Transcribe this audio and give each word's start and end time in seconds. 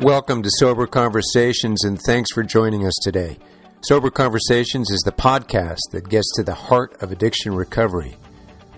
Welcome 0.00 0.42
to 0.42 0.50
Sober 0.58 0.86
Conversations 0.86 1.82
and 1.82 1.98
thanks 1.98 2.30
for 2.30 2.42
joining 2.42 2.86
us 2.86 2.92
today. 3.02 3.38
Sober 3.80 4.10
Conversations 4.10 4.90
is 4.90 5.00
the 5.00 5.10
podcast 5.10 5.78
that 5.92 6.10
gets 6.10 6.30
to 6.34 6.42
the 6.42 6.52
heart 6.52 7.00
of 7.00 7.12
addiction 7.12 7.54
recovery 7.54 8.14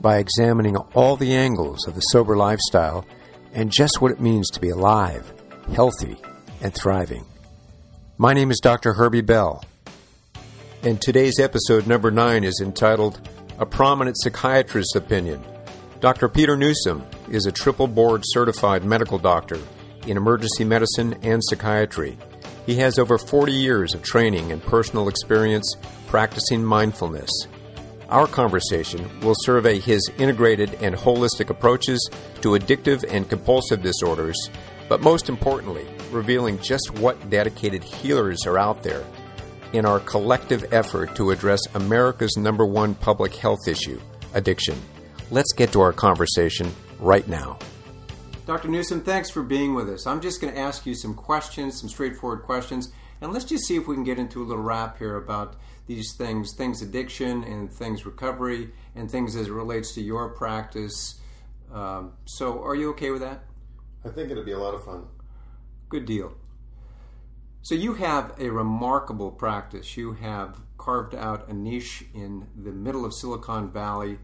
by 0.01 0.19
examining 0.19 0.77
all 0.77 1.17
the 1.17 1.35
angles 1.35 1.89
of 1.89 1.97
the 1.97 2.03
sober 2.03 2.37
lifestyle 2.37 3.05
and 3.53 3.73
just 3.73 4.01
what 4.01 4.13
it 4.13 4.21
means 4.21 4.49
to 4.51 4.61
be 4.61 4.69
alive, 4.69 5.33
healthy, 5.75 6.17
and 6.61 6.73
thriving. 6.73 7.25
My 8.17 8.33
name 8.33 8.53
is 8.53 8.61
Dr. 8.61 8.93
Herbie 8.93 9.21
Bell, 9.21 9.65
and 10.85 11.03
today's 11.03 11.41
episode 11.41 11.89
number 11.89 12.13
nine 12.13 12.45
is 12.45 12.61
entitled 12.63 13.29
A 13.59 13.67
Prominent 13.67 14.17
Psychiatrist's 14.23 14.95
Opinion. 14.95 15.43
Dr. 15.99 16.29
Peter 16.29 16.57
Newsom 16.57 17.05
is 17.29 17.45
a 17.45 17.53
triple 17.53 17.89
board 17.89 18.23
certified 18.25 18.85
medical 18.85 19.19
doctor 19.19 19.59
in 20.09 20.17
emergency 20.17 20.65
medicine 20.65 21.15
and 21.23 21.43
psychiatry. 21.45 22.19
He 22.67 22.75
has 22.77 22.99
over 22.99 23.19
40 23.19 23.53
years 23.53 23.95
of 23.95 24.03
training 24.03 24.53
and 24.53 24.63
personal 24.63 25.09
experience 25.09 25.77
practicing 26.07 26.65
mindfulness. 26.65 27.31
Our 28.09 28.27
conversation 28.27 29.21
will 29.21 29.35
survey 29.37 29.79
his 29.79 30.11
integrated 30.19 30.75
and 30.81 30.95
holistic 30.95 31.51
approaches 31.51 32.09
to 32.41 32.51
addictive 32.51 33.05
and 33.09 33.29
compulsive 33.29 33.83
disorders, 33.83 34.51
but 34.89 35.03
most 35.03 35.29
importantly, 35.29 35.87
revealing 36.11 36.59
just 36.61 36.91
what 36.99 37.29
dedicated 37.29 37.85
healers 37.85 38.47
are 38.47 38.59
out 38.59 38.83
there 38.83 39.05
in 39.75 39.85
our 39.85 40.01
collective 40.01 40.73
effort 40.73 41.15
to 41.17 41.31
address 41.31 41.61
America's 41.75 42.37
number 42.39 42.65
one 42.65 42.95
public 42.95 43.35
health 43.35 43.69
issue 43.69 44.01
addiction. 44.35 44.81
Let's 45.31 45.53
get 45.53 45.73
to 45.73 45.81
our 45.81 45.93
conversation 45.93 46.75
right 46.99 47.27
now. 47.29 47.59
Dr. 48.49 48.69
Newsom, 48.69 49.03
thanks 49.03 49.29
for 49.29 49.43
being 49.43 49.75
with 49.75 49.91
us. 49.91 50.07
I'm 50.07 50.23
just 50.23 50.41
going 50.41 50.55
to 50.55 50.59
ask 50.59 50.87
you 50.87 50.95
some 50.95 51.13
questions, 51.13 51.79
some 51.79 51.91
straightforward 51.91 52.45
questions, 52.45 52.91
and 53.21 53.31
let's 53.31 53.45
just 53.45 53.67
see 53.67 53.77
if 53.77 53.87
we 53.87 53.95
can 53.95 54.05
get 54.05 54.19
into 54.19 54.43
a 54.43 54.47
little 54.47 54.63
rap 54.63 54.97
here 54.97 55.17
about 55.17 55.57
these 55.87 56.15
things 56.17 56.55
things 56.57 56.81
addiction 56.81 57.45
and 57.45 57.71
things 57.71 58.07
recovery 58.07 58.71
and 58.95 59.11
things 59.11 59.37
as 59.37 59.49
it 59.49 59.53
relates 59.53 59.93
to 59.97 60.01
your 60.01 60.31
practice. 60.31 61.21
Um, 61.71 62.15
so, 62.25 62.63
are 62.65 62.75
you 62.75 62.89
okay 62.93 63.11
with 63.11 63.21
that? 63.21 63.45
I 64.03 64.09
think 64.09 64.31
it'd 64.31 64.47
be 64.47 64.53
a 64.53 64.59
lot 64.59 64.73
of 64.73 64.83
fun. 64.83 65.09
Good 65.91 66.07
deal. 66.07 66.33
So, 67.61 67.75
you 67.75 67.93
have 67.95 68.33
a 68.39 68.49
remarkable 68.49 69.31
practice. 69.31 69.95
You 69.95 70.15
have 70.15 70.59
carved 70.79 71.15
out 71.15 71.51
a 71.51 71.53
niche 71.53 72.07
in 72.15 72.47
the 72.57 72.73
middle 72.73 73.05
of 73.05 73.13
Silicon 73.13 73.71
Valley 73.71 74.21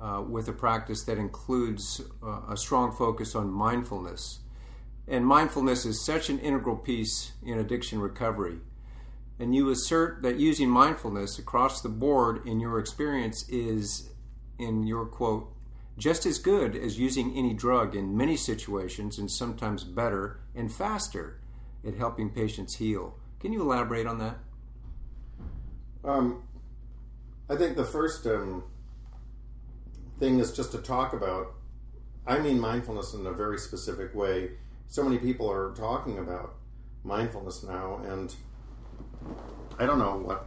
uh, 0.00 0.22
with 0.22 0.48
a 0.48 0.52
practice 0.52 1.02
that 1.04 1.18
includes 1.18 2.00
uh, 2.22 2.40
a 2.48 2.56
strong 2.56 2.92
focus 2.92 3.34
on 3.34 3.50
mindfulness. 3.50 4.40
And 5.06 5.26
mindfulness 5.26 5.86
is 5.86 6.04
such 6.04 6.28
an 6.28 6.38
integral 6.38 6.76
piece 6.76 7.32
in 7.44 7.58
addiction 7.58 8.00
recovery. 8.00 8.58
And 9.38 9.54
you 9.54 9.70
assert 9.70 10.22
that 10.22 10.38
using 10.38 10.68
mindfulness 10.68 11.38
across 11.38 11.80
the 11.80 11.88
board 11.88 12.46
in 12.46 12.60
your 12.60 12.78
experience 12.78 13.48
is, 13.48 14.10
in 14.58 14.86
your 14.86 15.06
quote, 15.06 15.52
just 15.96 16.26
as 16.26 16.38
good 16.38 16.76
as 16.76 16.98
using 16.98 17.36
any 17.36 17.54
drug 17.54 17.96
in 17.96 18.16
many 18.16 18.36
situations 18.36 19.18
and 19.18 19.30
sometimes 19.30 19.82
better 19.84 20.40
and 20.54 20.72
faster 20.72 21.40
at 21.86 21.94
helping 21.94 22.30
patients 22.30 22.76
heal. 22.76 23.16
Can 23.40 23.52
you 23.52 23.62
elaborate 23.62 24.06
on 24.06 24.18
that? 24.18 24.38
Um, 26.04 26.42
I 27.48 27.56
think 27.56 27.76
the 27.76 27.84
first 27.84 28.26
um, 28.26 28.64
thing 30.18 30.38
is 30.40 30.52
just 30.52 30.72
to 30.72 30.78
talk 30.78 31.12
about. 31.12 31.54
I 32.26 32.38
mean 32.38 32.60
mindfulness 32.60 33.14
in 33.14 33.26
a 33.26 33.32
very 33.32 33.58
specific 33.58 34.14
way. 34.14 34.50
So 34.86 35.02
many 35.02 35.18
people 35.18 35.50
are 35.50 35.74
talking 35.74 36.18
about 36.18 36.54
mindfulness 37.04 37.62
now, 37.62 38.00
and 38.04 38.34
I 39.78 39.86
don't 39.86 39.98
know 39.98 40.16
what 40.16 40.46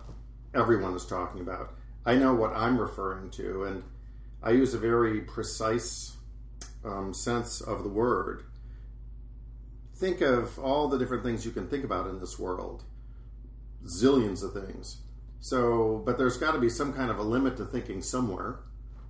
everyone 0.53 0.93
is 0.95 1.05
talking 1.05 1.41
about. 1.41 1.73
I 2.05 2.15
know 2.15 2.33
what 2.33 2.53
I'm 2.53 2.79
referring 2.79 3.29
to, 3.31 3.63
and 3.63 3.83
I 4.43 4.51
use 4.51 4.73
a 4.73 4.79
very 4.79 5.21
precise 5.21 6.17
um, 6.83 7.13
sense 7.13 7.61
of 7.61 7.83
the 7.83 7.89
word. 7.89 8.43
Think 9.95 10.21
of 10.21 10.57
all 10.57 10.87
the 10.87 10.97
different 10.97 11.23
things 11.23 11.45
you 11.45 11.51
can 11.51 11.67
think 11.67 11.83
about 11.83 12.07
in 12.07 12.19
this 12.19 12.39
world, 12.39 12.83
zillions 13.85 14.43
of 14.43 14.53
things. 14.53 14.97
So, 15.39 16.01
but 16.05 16.17
there's 16.17 16.37
got 16.37 16.53
to 16.53 16.59
be 16.59 16.69
some 16.69 16.93
kind 16.93 17.11
of 17.11 17.19
a 17.19 17.23
limit 17.23 17.57
to 17.57 17.65
thinking 17.65 18.01
somewhere. 18.01 18.59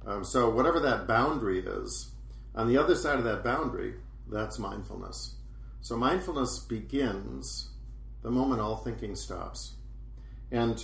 Um, 0.06 0.24
so, 0.24 0.50
whatever 0.50 0.80
that 0.80 1.08
boundary 1.08 1.60
is, 1.60 2.12
on 2.56 2.68
the 2.68 2.78
other 2.78 2.96
side 2.96 3.18
of 3.18 3.24
that 3.26 3.44
boundary, 3.44 3.96
that's 4.30 4.58
mindfulness. 4.58 5.36
So, 5.82 5.96
mindfulness 5.96 6.60
begins 6.60 7.70
the 8.22 8.32
moment 8.32 8.62
all 8.62 8.78
thinking 8.78 9.16
stops. 9.16 9.74
And 10.52 10.84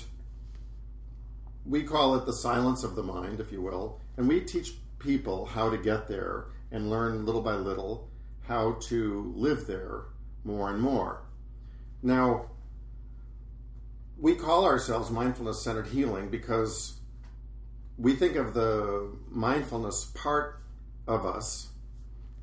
we 1.65 1.83
call 1.83 2.15
it 2.15 2.25
the 2.25 2.33
silence 2.33 2.83
of 2.83 2.95
the 2.95 3.03
mind, 3.03 3.39
if 3.39 3.51
you 3.51 3.61
will. 3.61 4.01
And 4.15 4.27
we 4.27 4.41
teach 4.41 4.73
people 4.99 5.45
how 5.45 5.69
to 5.69 5.77
get 5.77 6.07
there 6.07 6.45
and 6.71 6.89
learn 6.89 7.25
little 7.25 7.41
by 7.41 7.55
little 7.55 8.09
how 8.47 8.73
to 8.79 9.33
live 9.35 9.67
there 9.67 10.05
more 10.43 10.69
and 10.69 10.79
more. 10.79 11.21
Now, 12.01 12.47
we 14.17 14.35
call 14.35 14.65
ourselves 14.65 15.11
mindfulness 15.11 15.61
centered 15.61 15.87
healing 15.87 16.29
because 16.29 16.96
we 17.97 18.15
think 18.15 18.35
of 18.35 18.53
the 18.53 19.11
mindfulness 19.29 20.05
part 20.13 20.61
of 21.07 21.25
us 21.25 21.69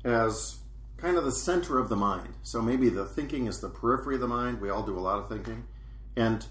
as 0.03 0.57
kind 0.97 1.17
of 1.17 1.25
the 1.25 1.31
center 1.31 1.79
of 1.79 1.89
the 1.89 1.95
mind. 1.95 2.33
So 2.43 2.61
maybe 2.61 2.89
the 2.89 3.05
thinking 3.05 3.47
is 3.47 3.59
the 3.59 3.69
periphery 3.69 4.15
of 4.15 4.21
the 4.21 4.27
mind. 4.27 4.61
We 4.61 4.69
all 4.69 4.83
do 4.83 4.97
a 4.97 4.99
lot 4.99 5.19
of 5.19 5.29
thinking. 5.29 5.65
And 6.15 6.45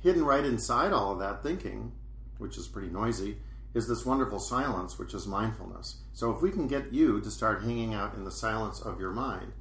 hidden 0.00 0.24
right 0.24 0.44
inside 0.44 0.92
all 0.92 1.12
of 1.12 1.18
that 1.18 1.42
thinking, 1.42 1.92
which 2.38 2.56
is 2.56 2.68
pretty 2.68 2.88
noisy, 2.88 3.38
is 3.74 3.88
this 3.88 4.06
wonderful 4.06 4.38
silence, 4.38 4.98
which 4.98 5.12
is 5.12 5.26
mindfulness. 5.26 5.98
So 6.12 6.30
if 6.30 6.40
we 6.40 6.50
can 6.50 6.66
get 6.66 6.92
you 6.92 7.20
to 7.20 7.30
start 7.30 7.62
hanging 7.62 7.94
out 7.94 8.14
in 8.14 8.24
the 8.24 8.30
silence 8.30 8.80
of 8.80 9.00
your 9.00 9.10
mind, 9.10 9.52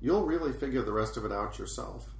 you'll 0.00 0.26
really 0.26 0.52
figure 0.52 0.82
the 0.82 0.92
rest 0.92 1.16
of 1.16 1.24
it 1.24 1.32
out 1.32 1.58
yourself. 1.58 2.10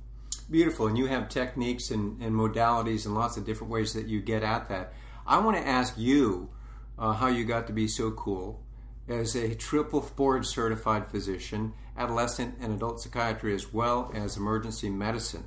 Beautiful. 0.51 0.87
And 0.87 0.97
you 0.97 1.07
have 1.07 1.29
techniques 1.29 1.91
and, 1.91 2.23
and 2.23 2.35
modalities 2.35 3.07
and 3.07 3.15
lots 3.15 3.37
of 3.37 3.45
different 3.45 3.71
ways 3.71 3.93
that 3.95 4.07
you 4.07 4.21
get 4.21 4.43
at 4.43 4.69
that. 4.69 4.93
I 5.27 5.39
want 5.39 5.57
to 5.57 5.67
ask 5.67 5.95
you 5.97 6.51
uh, 6.99 7.13
how 7.13 7.29
you 7.29 7.45
got 7.45 7.67
to 7.69 7.73
be 7.73 7.89
so 7.89 8.11
cool 8.11 8.63
as 9.09 9.35
a 9.35 9.55
triple 9.55 10.01
board 10.17 10.47
certified 10.47 11.11
physician, 11.11 11.75
adolescent 11.97 12.57
and 12.61 12.73
adult 12.73 13.01
psychiatry, 13.01 13.55
as 13.55 13.73
well 13.73 14.11
as 14.15 14.37
emergency 14.37 14.89
medicine. 14.89 15.45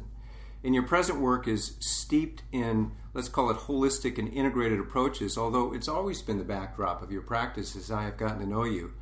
And 0.64 0.74
your 0.74 0.84
present 0.84 1.20
work 1.20 1.48
is 1.48 1.76
steeped 1.80 2.44
in, 2.52 2.92
let's 3.14 3.30
call 3.30 3.50
it 3.52 3.58
holistic 3.58 4.18
and 4.18 4.32
integrated 4.34 4.80
approaches, 4.80 5.38
although 5.38 5.74
it's 5.74 5.88
always 5.88 6.22
been 6.22 6.38
the 6.38 6.44
backdrop 6.44 7.02
of 7.04 7.12
your 7.12 7.22
practice 7.22 7.76
as 7.76 7.92
I 7.92 8.04
have 8.04 8.18
gotten 8.18 8.40
to 8.40 8.48
know 8.48 8.64
you. 8.64 8.94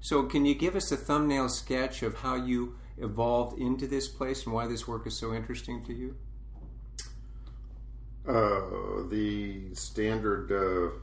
So, 0.00 0.22
can 0.22 0.46
you 0.46 0.54
give 0.54 0.74
us 0.74 0.90
a 0.90 0.96
thumbnail 0.96 1.50
sketch 1.50 2.02
of 2.02 2.16
how 2.16 2.36
you 2.36 2.76
evolved 2.96 3.58
into 3.58 3.86
this 3.86 4.08
place 4.08 4.44
and 4.44 4.54
why 4.54 4.66
this 4.66 4.88
work 4.88 5.06
is 5.06 5.18
so 5.18 5.34
interesting 5.34 5.84
to 5.84 5.92
you? 5.92 6.16
Uh, 8.30 9.08
the 9.08 9.74
standard 9.74 10.52
uh, 10.52 10.94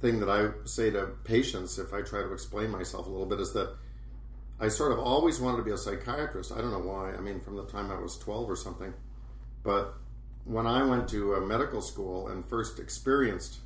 thing 0.00 0.18
that 0.18 0.28
I 0.28 0.66
say 0.66 0.90
to 0.90 1.10
patients 1.22 1.78
if 1.78 1.94
I 1.94 2.02
try 2.02 2.22
to 2.22 2.32
explain 2.32 2.70
myself 2.70 3.06
a 3.06 3.08
little 3.08 3.26
bit 3.26 3.38
is 3.38 3.52
that 3.52 3.76
I 4.58 4.66
sort 4.66 4.90
of 4.90 4.98
always 4.98 5.38
wanted 5.38 5.58
to 5.58 5.62
be 5.62 5.70
a 5.70 5.78
psychiatrist. 5.78 6.50
I 6.50 6.60
don't 6.60 6.72
know 6.72 6.80
why. 6.80 7.12
I 7.12 7.20
mean, 7.20 7.38
from 7.38 7.54
the 7.54 7.66
time 7.66 7.88
I 7.92 8.00
was 8.00 8.18
12 8.18 8.50
or 8.50 8.56
something. 8.56 8.92
But 9.62 9.94
when 10.44 10.66
I 10.66 10.82
went 10.82 11.08
to 11.10 11.40
medical 11.46 11.80
school 11.80 12.26
and 12.26 12.44
first 12.44 12.80
experienced 12.80 13.60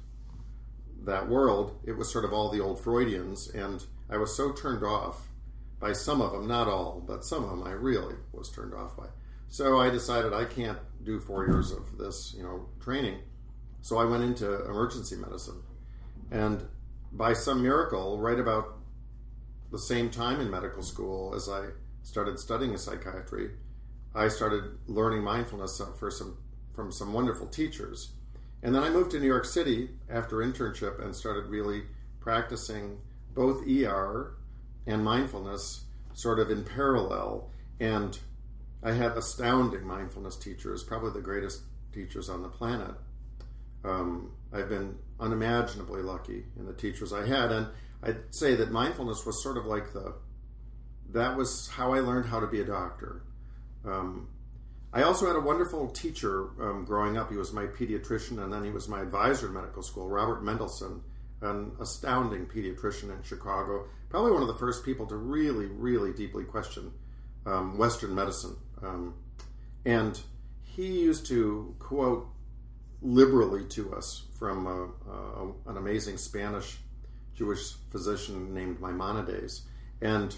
that 1.05 1.27
world, 1.27 1.81
it 1.87 1.97
was 1.97 2.13
sort 2.13 2.27
of 2.27 2.35
all 2.35 2.51
the 2.51 2.61
old 2.61 2.81
Freudians, 2.81 3.49
and 3.49 3.83
I 4.11 4.19
was 4.19 4.37
so 4.37 4.53
turned 4.53 4.85
off 4.85 5.29
by 5.81 5.95
some 5.95 6.21
of 6.21 6.33
them, 6.33 6.47
not 6.47 6.69
all, 6.69 7.03
but 7.07 7.25
some 7.25 7.45
of 7.45 7.51
them 7.51 7.63
I 7.63 7.71
really 7.71 8.17
was 8.31 8.51
turned 8.51 8.75
off 8.75 8.95
by. 8.95 9.07
So 9.49 9.79
I 9.79 9.91
decided 9.91 10.33
I 10.33 10.45
can't 10.45 10.79
do 11.03 11.21
four 11.21 11.47
years 11.47 11.73
of 11.73 11.97
this, 11.99 12.35
you 12.37 12.43
know, 12.43 12.69
training. 12.81 13.19
So 13.81 13.99
I 13.99 14.05
went 14.05 14.23
into 14.23 14.65
emergency 14.65 15.17
medicine. 15.17 15.63
And 16.31 16.65
by 17.13 17.33
some 17.33 17.63
miracle, 17.63 18.19
right 18.19 18.39
about 18.39 18.79
the 19.71 19.79
same 19.79 20.11
time 20.11 20.41
in 20.41 20.51
medical 20.51 20.83
school 20.83 21.35
as 21.35 21.49
I 21.49 21.69
started 22.03 22.39
studying 22.39 22.77
psychiatry, 22.77 23.51
I 24.15 24.29
started 24.29 24.79
learning 24.87 25.23
mindfulness 25.23 25.81
for 25.99 26.11
some 26.11 26.39
from 26.75 26.93
some 26.93 27.13
wonderful 27.13 27.49
teachers. 27.49 28.13
And 28.63 28.73
then 28.73 28.85
I 28.85 28.91
moved 28.91 29.11
to 29.11 29.19
New 29.19 29.27
York 29.27 29.45
City 29.45 29.91
after 30.09 30.37
internship 30.37 31.03
and 31.03 31.15
started 31.15 31.47
really 31.47 31.83
practicing 32.21 32.99
both 33.35 33.67
ER 33.69 34.37
and 34.87 35.05
mindfulness 35.05 35.85
sort 36.15 36.39
of 36.39 36.51
in 36.51 36.65
parallel. 36.65 37.51
And 37.81 38.19
I 38.83 38.93
had 38.93 39.17
astounding 39.17 39.87
mindfulness 39.87 40.37
teachers, 40.37 40.83
probably 40.83 41.11
the 41.11 41.21
greatest 41.21 41.63
teachers 41.93 42.29
on 42.29 42.43
the 42.43 42.49
planet. 42.49 42.95
Um, 43.85 44.33
I've 44.53 44.69
been 44.69 44.97
unimaginably 45.21 46.03
lucky 46.03 46.45
in 46.59 46.67
the 46.67 46.73
teachers 46.73 47.13
I 47.13 47.27
had, 47.27 47.51
and 47.53 47.69
I'd 48.03 48.35
say 48.35 48.55
that 48.57 48.71
mindfulness 48.71 49.27
was 49.27 49.43
sort 49.43 49.57
of 49.57 49.67
like 49.67 49.93
the 49.93 50.15
that 51.11 51.37
was 51.37 51.69
how 51.69 51.95
I 51.95 52.01
learned 52.01 52.27
how 52.27 52.41
to 52.41 52.47
be 52.47 52.61
a 52.61 52.65
doctor. 52.65 53.23
Um, 53.85 54.29
I 54.93 55.03
also 55.03 55.27
had 55.27 55.37
a 55.37 55.41
wonderful 55.41 55.89
teacher 55.89 56.51
um, 56.61 56.85
growing 56.85 57.17
up. 57.17 57.31
He 57.31 57.37
was 57.37 57.53
my 57.53 57.65
pediatrician, 57.67 58.43
and 58.43 58.53
then 58.53 58.65
he 58.65 58.71
was 58.71 58.89
my 58.89 59.01
advisor 59.01 59.47
in 59.47 59.55
medical 59.55 59.83
school, 59.83 60.09
Robert 60.09 60.45
Mendelsohn, 60.45 61.03
an 61.41 61.73
astounding 61.81 62.47
pediatrician 62.47 63.15
in 63.15 63.23
Chicago. 63.23 63.87
Probably 64.11 64.33
one 64.33 64.43
of 64.43 64.49
the 64.49 64.55
first 64.55 64.85
people 64.85 65.07
to 65.07 65.17
really, 65.17 65.67
really 65.67 66.13
deeply 66.13 66.45
question 66.45 66.93
um, 67.47 67.79
Western 67.79 68.15
medicine. 68.15 68.57
Um, 68.83 69.15
and 69.85 70.21
he 70.63 70.87
used 70.87 71.27
to 71.27 71.75
quote 71.79 72.29
liberally 73.01 73.65
to 73.67 73.95
us 73.95 74.25
from 74.39 74.67
an 75.67 75.77
amazing 75.77 76.19
Spanish 76.19 76.79
Jewish 77.35 77.75
physician 77.91 78.53
named 78.53 78.81
Maimonides. 78.81 79.63
And 80.01 80.35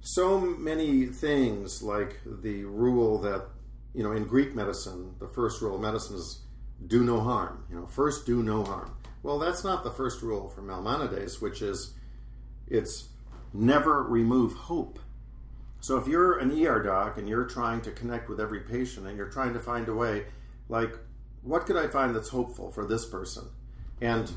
so 0.00 0.40
many 0.40 1.06
things, 1.06 1.82
like 1.82 2.20
the 2.24 2.64
rule 2.64 3.18
that, 3.18 3.46
you 3.94 4.02
know, 4.02 4.12
in 4.12 4.24
Greek 4.24 4.54
medicine, 4.54 5.14
the 5.18 5.28
first 5.28 5.60
rule 5.60 5.74
of 5.74 5.80
medicine 5.80 6.16
is 6.16 6.40
do 6.86 7.02
no 7.02 7.20
harm. 7.20 7.64
You 7.68 7.80
know, 7.80 7.86
first 7.86 8.26
do 8.26 8.42
no 8.42 8.64
harm. 8.64 8.96
Well, 9.22 9.38
that's 9.38 9.64
not 9.64 9.84
the 9.84 9.90
first 9.90 10.22
rule 10.22 10.48
from 10.48 10.66
Maimonides, 10.66 11.40
which 11.40 11.62
is 11.62 11.94
it's 12.68 13.08
never 13.52 14.02
remove 14.02 14.52
hope. 14.52 14.98
So 15.82 15.96
if 15.96 16.06
you're 16.06 16.38
an 16.38 16.52
ER 16.64 16.80
doc 16.80 17.18
and 17.18 17.28
you're 17.28 17.44
trying 17.44 17.80
to 17.80 17.90
connect 17.90 18.28
with 18.28 18.38
every 18.38 18.60
patient 18.60 19.08
and 19.08 19.16
you're 19.16 19.26
trying 19.26 19.52
to 19.54 19.58
find 19.58 19.88
a 19.88 19.94
way, 19.94 20.26
like, 20.68 20.96
what 21.42 21.66
could 21.66 21.76
I 21.76 21.88
find 21.88 22.14
that's 22.14 22.28
hopeful 22.28 22.70
for 22.70 22.86
this 22.86 23.04
person? 23.04 23.48
And 24.00 24.30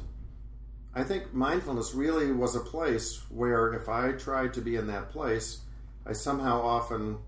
I 0.95 1.03
think 1.03 1.35
mindfulness 1.35 1.93
really 1.93 2.31
was 2.31 2.55
a 2.55 2.59
place 2.59 3.21
where 3.29 3.73
if 3.73 3.87
I 3.87 4.13
tried 4.13 4.55
to 4.55 4.61
be 4.61 4.75
in 4.75 4.87
that 4.87 5.11
place, 5.11 5.59
I 6.03 6.13
somehow 6.13 6.63
often, 6.63 7.19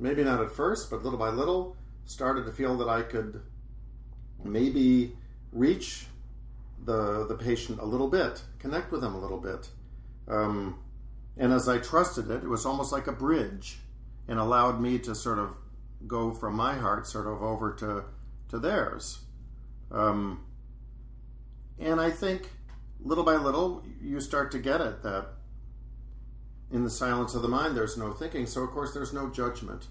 maybe 0.00 0.24
not 0.24 0.40
at 0.40 0.50
first, 0.50 0.90
but 0.90 1.04
little 1.04 1.18
by 1.18 1.28
little, 1.28 1.76
started 2.06 2.46
to 2.46 2.52
feel 2.52 2.76
that 2.78 2.88
I 2.88 3.02
could 3.02 3.40
maybe 4.42 5.16
reach 5.52 6.06
the 6.84 7.24
the 7.28 7.36
patient 7.36 7.78
a 7.78 7.84
little 7.84 8.08
bit, 8.08 8.42
connect 8.58 8.90
with 8.90 9.00
them 9.00 9.14
a 9.14 9.20
little 9.20 9.38
bit. 9.38 9.68
Um, 10.26 10.80
and 11.40 11.54
as 11.54 11.70
I 11.70 11.78
trusted 11.78 12.30
it, 12.30 12.44
it 12.44 12.48
was 12.48 12.66
almost 12.66 12.92
like 12.92 13.06
a 13.06 13.12
bridge 13.12 13.78
and 14.28 14.38
allowed 14.38 14.78
me 14.78 14.98
to 14.98 15.14
sort 15.14 15.38
of 15.38 15.56
go 16.06 16.32
from 16.32 16.54
my 16.54 16.74
heart 16.74 17.06
sort 17.06 17.26
of 17.26 17.42
over 17.42 17.72
to, 17.76 18.04
to 18.50 18.58
theirs. 18.58 19.20
Um, 19.90 20.44
and 21.78 21.98
I 21.98 22.10
think 22.10 22.50
little 23.02 23.24
by 23.24 23.36
little, 23.36 23.82
you 24.02 24.20
start 24.20 24.52
to 24.52 24.58
get 24.58 24.82
it 24.82 25.02
that 25.02 25.28
in 26.70 26.84
the 26.84 26.90
silence 26.90 27.34
of 27.34 27.40
the 27.40 27.48
mind, 27.48 27.74
there's 27.74 27.96
no 27.96 28.12
thinking. 28.12 28.44
So, 28.46 28.62
of 28.62 28.70
course, 28.70 28.92
there's 28.92 29.14
no 29.14 29.30
judgment. 29.30 29.88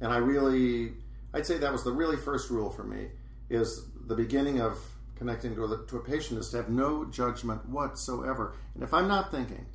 And 0.00 0.12
I 0.12 0.18
really, 0.18 0.92
I'd 1.34 1.46
say 1.46 1.58
that 1.58 1.72
was 1.72 1.82
the 1.82 1.92
really 1.92 2.16
first 2.16 2.48
rule 2.48 2.70
for 2.70 2.84
me 2.84 3.08
is 3.50 3.86
the 4.06 4.14
beginning 4.14 4.60
of 4.60 4.78
connecting 5.16 5.56
to 5.56 5.64
a, 5.64 5.84
to 5.88 5.96
a 5.96 6.00
patient 6.00 6.38
is 6.38 6.50
to 6.50 6.58
have 6.58 6.68
no 6.68 7.04
judgment 7.06 7.68
whatsoever. 7.68 8.54
And 8.74 8.84
if 8.84 8.94
I'm 8.94 9.08
not 9.08 9.32
thinking, 9.32 9.66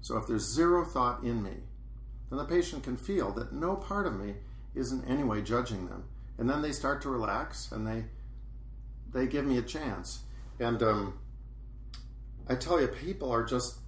so 0.00 0.16
if 0.16 0.26
there's 0.26 0.52
zero 0.52 0.84
thought 0.84 1.22
in 1.22 1.42
me, 1.42 1.52
then 2.28 2.38
the 2.38 2.44
patient 2.44 2.84
can 2.84 2.96
feel 2.96 3.32
that 3.32 3.52
no 3.52 3.76
part 3.76 4.06
of 4.06 4.18
me 4.18 4.34
is 4.74 4.92
in 4.92 5.04
any 5.04 5.24
way 5.24 5.42
judging 5.42 5.86
them. 5.86 6.04
And 6.38 6.48
then 6.48 6.62
they 6.62 6.72
start 6.72 7.02
to 7.02 7.10
relax 7.10 7.70
and 7.70 7.86
they 7.86 8.04
they 9.12 9.26
give 9.26 9.44
me 9.44 9.58
a 9.58 9.62
chance. 9.62 10.20
And 10.58 10.82
um, 10.82 11.18
I 12.48 12.54
tell 12.54 12.80
you, 12.80 12.86
people 12.86 13.30
are 13.30 13.44
just 13.44 13.78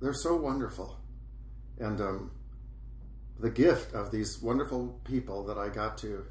they're 0.00 0.12
so 0.12 0.36
wonderful. 0.36 0.98
And 1.78 2.00
um, 2.00 2.30
the 3.40 3.50
gift 3.50 3.94
of 3.94 4.10
these 4.10 4.40
wonderful 4.40 5.00
people 5.04 5.44
that 5.44 5.58
I 5.58 5.68
got 5.68 5.96
to 5.98 6.26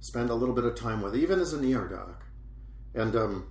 spend 0.00 0.30
a 0.30 0.34
little 0.34 0.54
bit 0.54 0.64
of 0.64 0.74
time 0.74 1.02
with, 1.02 1.14
even 1.14 1.40
as 1.40 1.52
an 1.52 1.72
ER 1.72 1.86
doc. 1.88 2.24
And 2.94 3.14
um, 3.14 3.46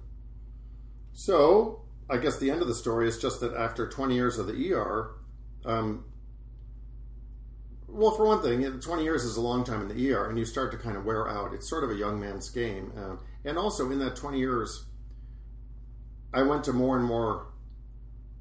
so 1.13 1.84
I 2.09 2.17
guess 2.17 2.37
the 2.37 2.51
end 2.51 2.61
of 2.61 2.67
the 2.67 2.75
story 2.75 3.07
is 3.07 3.17
just 3.17 3.39
that 3.41 3.55
after 3.55 3.89
20 3.89 4.13
years 4.13 4.37
of 4.37 4.47
the 4.47 4.73
ER, 4.73 5.15
um, 5.65 6.05
well, 7.87 8.11
for 8.11 8.25
one 8.25 8.41
thing, 8.41 8.79
20 8.79 9.03
years 9.03 9.23
is 9.23 9.37
a 9.37 9.41
long 9.41 9.63
time 9.63 9.81
in 9.81 9.87
the 9.87 10.11
ER, 10.11 10.29
and 10.29 10.37
you 10.37 10.45
start 10.45 10.71
to 10.71 10.77
kind 10.77 10.97
of 10.97 11.05
wear 11.05 11.29
out. 11.29 11.53
It's 11.53 11.69
sort 11.69 11.83
of 11.83 11.91
a 11.91 11.95
young 11.95 12.19
man's 12.19 12.49
game. 12.49 12.91
Uh, 12.97 13.15
and 13.43 13.57
also, 13.57 13.89
in 13.89 13.99
that 13.99 14.15
20 14.15 14.37
years, 14.37 14.85
I 16.33 16.43
went 16.43 16.65
to 16.65 16.73
more 16.73 16.97
and 16.97 17.05
more 17.05 17.47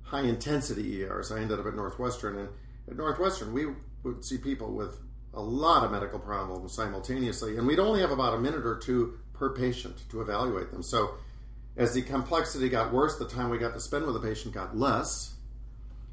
high 0.03 0.23
intensity 0.23 1.03
ERs. 1.03 1.31
I 1.31 1.41
ended 1.41 1.61
up 1.61 1.67
at 1.67 1.77
Northwestern, 1.77 2.37
and 2.37 2.49
at 2.89 2.97
Northwestern, 2.97 3.53
we 3.53 3.67
would 4.03 4.25
see 4.25 4.39
people 4.39 4.73
with 4.75 4.99
a 5.33 5.41
lot 5.41 5.85
of 5.85 5.91
medical 5.91 6.19
problems 6.19 6.75
simultaneously, 6.75 7.57
and 7.57 7.67
we'd 7.67 7.79
only 7.79 8.01
have 8.01 8.11
about 8.11 8.35
a 8.35 8.39
minute 8.39 8.67
or 8.67 8.77
two 8.77 9.19
per 9.33 9.51
patient 9.51 10.09
to 10.11 10.21
evaluate 10.21 10.71
them. 10.71 10.83
So 10.83 11.15
as 11.77 11.95
the 11.95 12.03
complexity 12.03 12.69
got 12.69 12.93
worse, 12.93 13.19
the 13.19 13.29
time 13.29 13.51
we 13.51 13.59
got 13.59 13.75
to 13.75 13.81
spend 13.81 14.07
with 14.07 14.15
the 14.15 14.21
patient 14.21 14.55
got 14.55 14.77
less. 14.77 15.35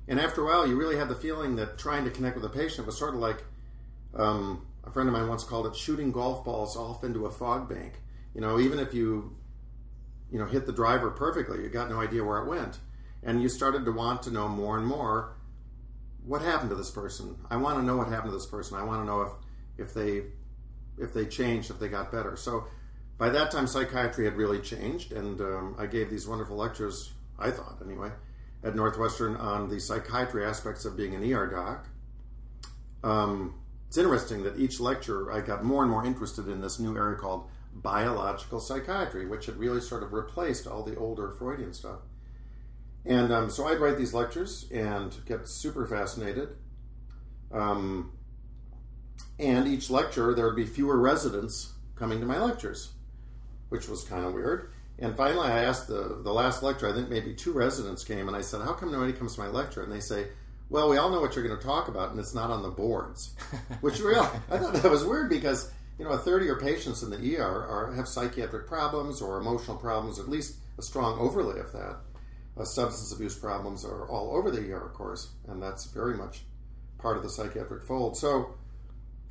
And 0.08 0.19
after 0.19 0.42
a 0.42 0.46
while, 0.46 0.68
you 0.68 0.75
really 0.75 0.98
had 0.98 1.10
the 1.10 1.16
feeling 1.16 1.56
that 1.58 1.78
trying 1.78 2.04
to 2.06 2.10
connect 2.10 2.36
with 2.36 2.44
the 2.44 2.50
patient 2.50 2.88
was 2.88 2.98
sort 2.98 3.13
of 3.13 3.19
like 3.19 3.44
um, 4.16 4.66
a 4.84 4.92
friend 4.92 5.08
of 5.08 5.13
mine 5.13 5.28
once 5.28 5.44
called 5.44 5.68
it 5.68 5.75
shooting 5.75 6.12
golf 6.12 6.44
balls 6.44 6.75
off 6.75 7.04
into 7.04 7.25
a 7.25 7.31
fog 7.31 7.69
bank. 7.69 8.02
You 8.34 8.42
know, 8.42 8.60
even 8.60 8.80
if 8.80 8.94
you, 8.94 9.36
you 10.31 10.40
know, 10.40 10.46
hit 10.46 10.66
the 10.66 10.74
driver 10.74 11.12
perfectly, 11.12 11.62
you 11.62 11.69
got 11.69 11.90
no 11.90 12.02
idea 12.02 12.24
where 12.24 12.40
it 12.40 12.48
went. 12.48 12.80
And 13.24 13.42
you 13.42 13.50
started 13.50 13.86
to 13.86 13.92
want 13.92 14.24
to 14.24 14.31
know 14.31 14.48
more 14.48 14.78
and 14.78 14.88
more 14.88 15.36
what 16.25 16.42
happened 16.42 16.69
to 16.72 16.75
this 16.75 16.90
person. 16.90 17.36
I 17.50 17.58
want 17.58 17.78
to 17.78 17.84
know 17.84 17.98
what 17.98 18.08
happened 18.08 18.31
to 18.31 18.38
this 18.38 18.48
person. 18.48 18.78
I 18.78 18.84
want 18.84 19.02
to 19.02 19.06
know 19.06 19.22
if, 19.22 19.31
if 19.78 19.94
they 19.94 20.24
if 20.98 21.13
they 21.13 21.25
changed, 21.25 21.72
if 21.72 21.80
they 21.80 21.88
got 21.88 22.12
better. 22.12 22.36
So 22.36 22.66
by 23.22 23.30
that 23.30 23.52
time, 23.52 23.68
psychiatry 23.68 24.26
had 24.26 24.36
really 24.36 24.60
changed, 24.60 25.12
and 25.12 25.40
um, 25.42 25.76
I 25.78 25.86
gave 25.86 26.10
these 26.10 26.28
wonderful 26.28 26.58
lectures, 26.58 27.12
I 27.38 27.52
thought 27.52 27.78
anyway, 27.86 28.10
at 28.64 28.76
Northwestern 28.76 29.36
on 29.36 29.70
the 29.70 29.80
psychiatry 29.80 30.44
aspects 30.44 30.86
of 30.86 30.98
being 30.98 31.14
an 31.14 31.32
ER 31.32 31.46
doc. 31.46 31.88
Um, 33.04 33.62
it's 33.88 34.00
interesting 34.00 34.42
that 34.42 34.58
each 34.58 34.80
lecture 34.80 35.32
I 35.32 35.42
got 35.42 35.64
more 35.64 35.84
and 35.84 35.92
more 35.92 36.04
interested 36.04 36.48
in 36.48 36.62
this 36.62 36.80
new 36.80 36.98
area 36.98 37.16
called 37.16 37.48
biological 37.76 38.60
psychiatry, 38.60 39.28
which 39.28 39.46
had 39.46 39.58
really 39.58 39.82
sort 39.82 40.02
of 40.02 40.14
replaced 40.14 40.66
all 40.66 40.82
the 40.82 40.96
older 40.96 41.30
Freudian 41.30 41.74
stuff. 41.74 42.00
And 43.06 43.32
um, 43.32 43.52
so 43.52 43.68
I'd 43.68 43.78
write 43.78 44.00
these 44.00 44.16
lectures 44.16 44.66
and 44.72 45.16
get 45.28 45.48
super 45.48 45.86
fascinated. 45.86 46.56
Um, 47.52 48.14
and 49.38 49.68
each 49.68 49.92
lecture, 49.92 50.34
there 50.34 50.48
would 50.48 50.56
be 50.56 50.66
fewer 50.66 50.98
residents 50.98 51.74
coming 51.96 52.20
to 52.20 52.25
my 52.25 52.40
lectures 52.40 52.94
which 53.72 53.88
was 53.88 54.04
kind 54.04 54.25
of 54.25 54.34
weird. 54.34 54.70
And 55.00 55.16
finally, 55.16 55.48
I 55.48 55.63
asked 55.63 55.88
the, 55.88 56.20
the 56.22 56.34
last 56.34 56.62
lecture, 56.62 56.90
I 56.90 56.94
think 56.94 57.10
maybe 57.10 57.34
two 57.34 57.54
residents 57.54 58.04
came, 58.04 58.28
and 58.28 58.36
I 58.36 58.42
said, 58.42 58.62
How 58.62 58.74
come 58.74 58.92
nobody 58.92 59.13
comes 59.13 59.36
to 59.36 59.40
my 59.40 59.48
lecture? 59.48 59.82
And 59.82 59.92
they 59.92 60.01
say, 60.01 60.28
Well, 60.70 60.90
we 60.90 60.98
all 60.98 61.10
know 61.10 61.22
what 61.22 61.36
you're 61.36 61.48
going 61.48 61.58
to 61.58 61.66
talk 61.66 61.88
about, 61.88 62.12
and 62.12 62.20
it's 62.20 62.36
not 62.36 62.51
on 62.51 62.63
the 62.63 62.70
boards. 62.70 63.34
Which 63.82 64.00
really, 64.00 64.28
I 64.51 64.58
thought 64.58 64.74
that 64.74 64.92
was 64.92 65.06
weird 65.06 65.30
because, 65.30 65.72
you 65.98 66.04
know, 66.04 66.12
a 66.12 66.18
third 66.18 66.42
of 66.42 66.48
your 66.48 66.60
patients 66.60 67.01
in 67.01 67.10
the 67.10 67.38
ER 67.38 67.44
are, 67.44 67.94
have 67.94 68.10
psychiatric 68.10 68.68
problems 68.68 69.22
or 69.22 69.40
emotional 69.40 69.78
problems, 69.78 70.20
at 70.20 70.28
least 70.28 70.58
a 70.78 70.82
strong 70.82 71.18
overlay 71.18 71.62
of 71.62 71.72
that. 71.72 71.98
Uh, 72.58 72.66
substance 72.66 73.13
abuse 73.13 73.36
problems 73.36 73.86
are 73.86 74.06
all 74.10 74.36
over 74.36 74.51
the 74.51 74.72
ER, 74.74 74.86
of 74.86 74.94
course, 74.94 75.30
and 75.48 75.63
that's 75.63 75.86
very 75.86 76.18
much 76.18 76.42
part 76.98 77.16
of 77.16 77.24
the 77.24 77.30
psychiatric 77.30 77.84
fold. 77.84 78.18
So 78.18 78.54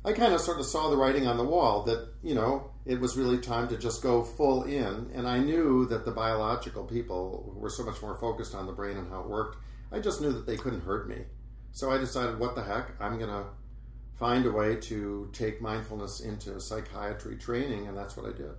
I 0.03 0.13
kind 0.13 0.33
of 0.33 0.41
sort 0.41 0.59
of 0.59 0.65
saw 0.65 0.89
the 0.89 0.97
writing 0.97 1.27
on 1.27 1.37
the 1.37 1.43
wall 1.43 1.83
that, 1.83 2.09
you 2.23 2.33
know, 2.33 2.70
it 2.85 2.99
was 2.99 3.15
really 3.15 3.37
time 3.37 3.67
to 3.69 3.77
just 3.77 4.01
go 4.01 4.23
full 4.23 4.63
in. 4.63 5.11
And 5.13 5.27
I 5.27 5.39
knew 5.39 5.85
that 5.87 6.05
the 6.05 6.11
biological 6.11 6.83
people 6.83 7.53
were 7.55 7.69
so 7.69 7.83
much 7.83 8.01
more 8.01 8.15
focused 8.15 8.55
on 8.55 8.65
the 8.65 8.73
brain 8.73 8.97
and 8.97 9.09
how 9.09 9.21
it 9.21 9.27
worked. 9.27 9.57
I 9.91 9.99
just 9.99 10.21
knew 10.21 10.31
that 10.33 10.45
they 10.45 10.57
couldn't 10.57 10.81
hurt 10.81 11.07
me. 11.07 11.23
So 11.73 11.91
I 11.91 11.97
decided, 11.97 12.39
what 12.39 12.55
the 12.55 12.63
heck, 12.63 12.91
I'm 12.99 13.17
going 13.17 13.29
to 13.29 13.45
find 14.17 14.45
a 14.45 14.51
way 14.51 14.75
to 14.75 15.29
take 15.33 15.61
mindfulness 15.61 16.19
into 16.19 16.59
psychiatry 16.59 17.37
training, 17.37 17.87
and 17.87 17.97
that's 17.97 18.17
what 18.17 18.25
I 18.25 18.37
did. 18.37 18.51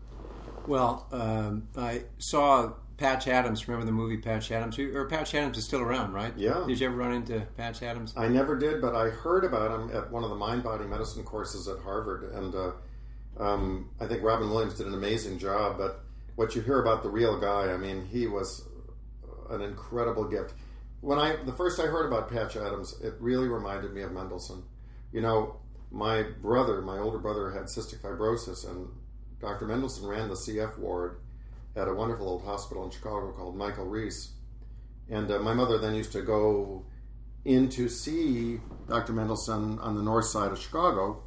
Well, 0.67 1.07
um, 1.13 1.69
I 1.77 2.03
saw 2.19 2.73
Patch 2.97 3.27
Adams. 3.29 3.67
Remember 3.69 3.85
the 3.87 3.93
movie 3.93 4.17
Patch 4.17 4.51
Adams? 4.51 4.79
Or 4.79 5.07
Patch 5.07 5.35
Adams 5.35 5.59
is 5.59 5.65
still 5.65 5.81
around, 5.81 6.13
right? 6.13 6.33
Yeah. 6.37 6.65
Did 6.67 6.81
you 6.81 6.87
ever 6.87 6.97
run 6.97 7.13
into 7.13 7.41
Patch 7.57 7.83
Adams? 7.83 8.15
I 8.17 8.29
never 8.29 8.57
did, 8.57 8.81
but 8.81 8.95
I 8.95 9.09
heard 9.09 9.45
about 9.45 9.73
him 9.73 9.97
at 9.97 10.11
one 10.11 10.25
of 10.25 10.31
the 10.31 10.37
mind 10.37 10.63
body 10.63 10.85
medicine 10.85 11.25
courses 11.25 11.69
at 11.69 11.79
Harvard, 11.81 12.33
and 12.33 12.55
uh, 12.55 12.73
um, 13.39 13.91
I 14.01 14.07
think 14.07 14.23
Robin 14.23 14.51
Williams 14.51 14.75
did 14.75 14.87
an 14.87 14.95
amazing 14.95 15.39
job. 15.39 15.79
But 15.79 16.05
what 16.37 16.55
you 16.55 16.63
hear 16.63 16.81
about 16.81 17.03
the 17.03 17.11
real 17.11 17.41
guy, 17.41 17.73
I 17.73 17.77
mean, 17.77 18.07
he 18.07 18.27
was 18.27 18.67
an 19.51 19.61
incredible 19.63 20.25
gift. 20.25 20.55
When 21.01 21.19
I 21.19 21.37
the 21.37 21.53
first 21.53 21.81
I 21.81 21.85
heard 21.85 22.07
about 22.07 22.31
Patch 22.31 22.57
Adams, 22.57 23.01
it 23.03 23.15
really 23.19 23.49
reminded 23.49 23.93
me 23.93 24.03
of 24.03 24.13
Mendelsohn. 24.13 24.63
You 25.13 25.21
know, 25.21 25.57
my 25.91 26.23
brother, 26.23 26.81
my 26.81 26.99
older 26.99 27.19
brother, 27.19 27.51
had 27.51 27.65
cystic 27.65 28.01
fibrosis, 28.01 28.69
and 28.69 28.89
Dr. 29.41 29.67
Mendelsohn 29.67 30.09
ran 30.09 30.29
the 30.29 30.35
CF 30.35 30.79
ward 30.79 31.19
at 31.75 31.89
a 31.89 31.95
wonderful 31.95 32.29
old 32.29 32.45
hospital 32.45 32.85
in 32.85 32.91
Chicago 32.91 33.33
called 33.33 33.57
Michael 33.57 33.87
Reese. 33.87 34.33
And 35.11 35.31
uh, 35.31 35.41
my 35.41 35.53
mother 35.53 35.79
then 35.79 35.95
used 35.95 36.13
to 36.13 36.23
go 36.23 36.85
in 37.45 37.69
to 37.71 37.89
see 37.89 38.61
Dr. 38.89 39.13
Mendelsohn 39.13 39.79
on 39.81 39.97
the 39.97 40.03
north 40.03 40.27
side 40.27 40.53
of 40.53 40.59
Chicago 40.59 41.25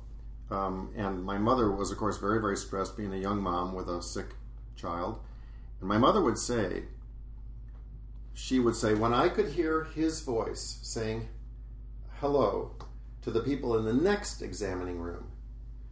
Um, 0.52 0.94
and 0.96 1.24
my 1.24 1.38
mother 1.38 1.72
was, 1.72 1.92
of 1.92 1.98
course, 1.98 2.18
very, 2.18 2.40
very 2.40 2.58
stressed 2.58 2.96
being 2.96 3.14
a 3.14 3.18
young 3.18 3.42
mom 3.42 3.74
with 3.74 3.90
a 3.90 4.02
sick 4.02 4.28
child. 4.76 5.20
And 5.80 5.90
my 5.90 5.98
mother 5.98 6.22
would 6.22 6.38
say, 6.38 6.84
she 8.34 8.60
would 8.60 8.76
say, 8.76 8.94
when 8.94 9.14
I 9.14 9.30
could 9.30 9.50
hear 9.50 9.86
his 9.86 10.22
voice 10.22 10.80
saying 10.84 11.28
hello 12.20 12.76
to 13.24 13.32
the 13.32 13.42
people 13.42 13.78
in 13.78 13.86
the 13.86 13.94
next 13.94 14.42
examining 14.42 15.00
room, 15.00 15.32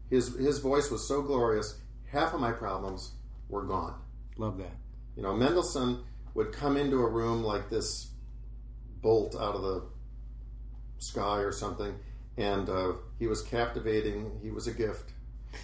his, 0.10 0.38
his 0.38 0.60
voice 0.60 0.92
was 0.92 1.08
so 1.08 1.22
glorious, 1.22 1.80
half 2.12 2.34
of 2.34 2.40
my 2.40 2.52
problems 2.52 3.14
were 3.50 3.64
gone. 3.64 3.96
Love 4.38 4.58
that. 4.58 4.76
You 5.16 5.24
know, 5.24 5.34
Mendelsohn 5.34 6.04
would 6.34 6.52
come 6.52 6.78
into 6.78 6.98
a 6.98 7.10
room 7.10 7.44
like 7.44 7.70
this 7.70 8.10
bolt 9.02 9.36
out 9.36 9.56
of 9.56 9.62
the 9.62 9.84
sky 10.98 11.40
or 11.40 11.52
something, 11.52 11.96
and 12.38 12.70
uh, 12.70 12.94
he 13.24 13.28
was 13.28 13.42
captivating. 13.42 14.38
He 14.44 14.52
was 14.52 14.68
a 14.68 14.74
gift. 14.74 15.14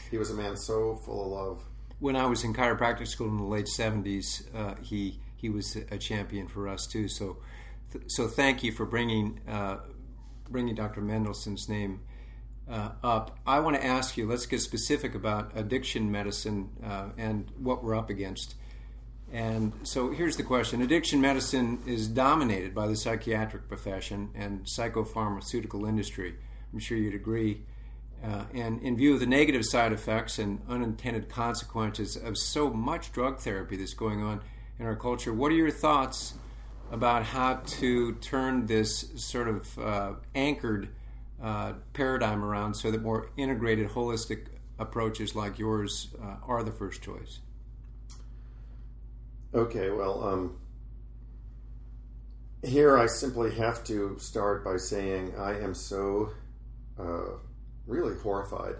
He 0.09 0.17
was 0.17 0.31
a 0.31 0.33
man 0.33 0.55
so 0.55 0.95
full 0.95 1.25
of 1.25 1.27
love. 1.27 1.63
When 1.99 2.15
I 2.15 2.25
was 2.25 2.45
in 2.45 2.53
chiropractic 2.53 3.05
school 3.07 3.27
in 3.27 3.35
the 3.35 3.43
late 3.43 3.65
'70s, 3.65 4.43
uh, 4.55 4.75
he 4.81 5.19
he 5.35 5.49
was 5.49 5.75
a 5.75 5.97
champion 5.97 6.47
for 6.47 6.69
us 6.69 6.87
too. 6.87 7.09
So, 7.09 7.35
th- 7.91 8.05
so 8.07 8.29
thank 8.29 8.63
you 8.63 8.71
for 8.71 8.85
bringing 8.85 9.41
uh, 9.45 9.79
bringing 10.49 10.73
Dr. 10.73 11.01
Mendelsohn's 11.01 11.67
name 11.67 11.99
uh, 12.71 12.91
up. 13.03 13.37
I 13.45 13.59
want 13.59 13.75
to 13.75 13.85
ask 13.85 14.15
you. 14.15 14.25
Let's 14.25 14.45
get 14.45 14.61
specific 14.61 15.13
about 15.13 15.51
addiction 15.53 16.09
medicine 16.09 16.69
uh, 16.81 17.09
and 17.17 17.51
what 17.57 17.83
we're 17.83 17.95
up 17.95 18.09
against. 18.09 18.55
And 19.33 19.73
so 19.83 20.11
here's 20.11 20.37
the 20.37 20.43
question 20.43 20.81
Addiction 20.81 21.19
medicine 21.19 21.79
is 21.85 22.07
dominated 22.07 22.73
by 22.73 22.87
the 22.87 22.95
psychiatric 22.95 23.67
profession 23.67 24.29
and 24.33 24.63
psychopharmaceutical 24.63 25.85
industry. 25.89 26.35
I'm 26.73 26.79
sure 26.79 26.97
you'd 26.97 27.15
agree. 27.15 27.61
Uh, 28.23 28.43
and 28.53 28.81
in 28.81 28.97
view 28.97 29.13
of 29.13 29.19
the 29.19 29.25
negative 29.25 29.63
side 29.65 29.93
effects 29.93 30.39
and 30.39 30.61
unintended 30.67 31.29
consequences 31.29 32.17
of 32.17 32.37
so 32.37 32.69
much 32.69 33.11
drug 33.13 33.39
therapy 33.39 33.77
that's 33.77 33.93
going 33.93 34.21
on 34.21 34.41
in 34.77 34.85
our 34.85 34.95
culture, 34.95 35.33
what 35.33 35.51
are 35.51 35.55
your 35.55 35.71
thoughts 35.71 36.33
about 36.91 37.23
how 37.23 37.55
to 37.65 38.13
turn 38.15 38.65
this 38.65 39.11
sort 39.15 39.47
of 39.47 39.79
uh, 39.79 40.13
anchored 40.35 40.89
uh, 41.41 41.73
paradigm 41.93 42.43
around 42.43 42.73
so 42.73 42.91
that 42.91 43.01
more 43.01 43.29
integrated, 43.37 43.87
holistic 43.87 44.47
approaches 44.79 45.35
like 45.35 45.59
yours 45.59 46.13
uh, 46.21 46.35
are 46.45 46.63
the 46.63 46.71
first 46.71 47.01
choice? 47.01 47.39
Okay, 49.53 49.89
well, 49.89 50.23
um, 50.23 50.57
here 52.63 52.97
I 52.97 53.07
simply 53.07 53.55
have 53.55 53.83
to 53.85 54.17
start 54.19 54.63
by 54.65 54.77
saying 54.77 55.33
I 55.37 55.59
am 55.59 55.73
so 55.73 56.31
uh, 56.99 57.37
really 57.87 58.15
horrified 58.15 58.75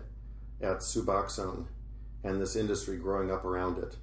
at 0.62 0.78
Suboxone 0.78 1.66
and 2.24 2.42
this 2.42 2.56
industry 2.56 2.98
growing 2.98 3.32
up 3.32 3.46
around 3.46 3.78
it. 3.78 3.96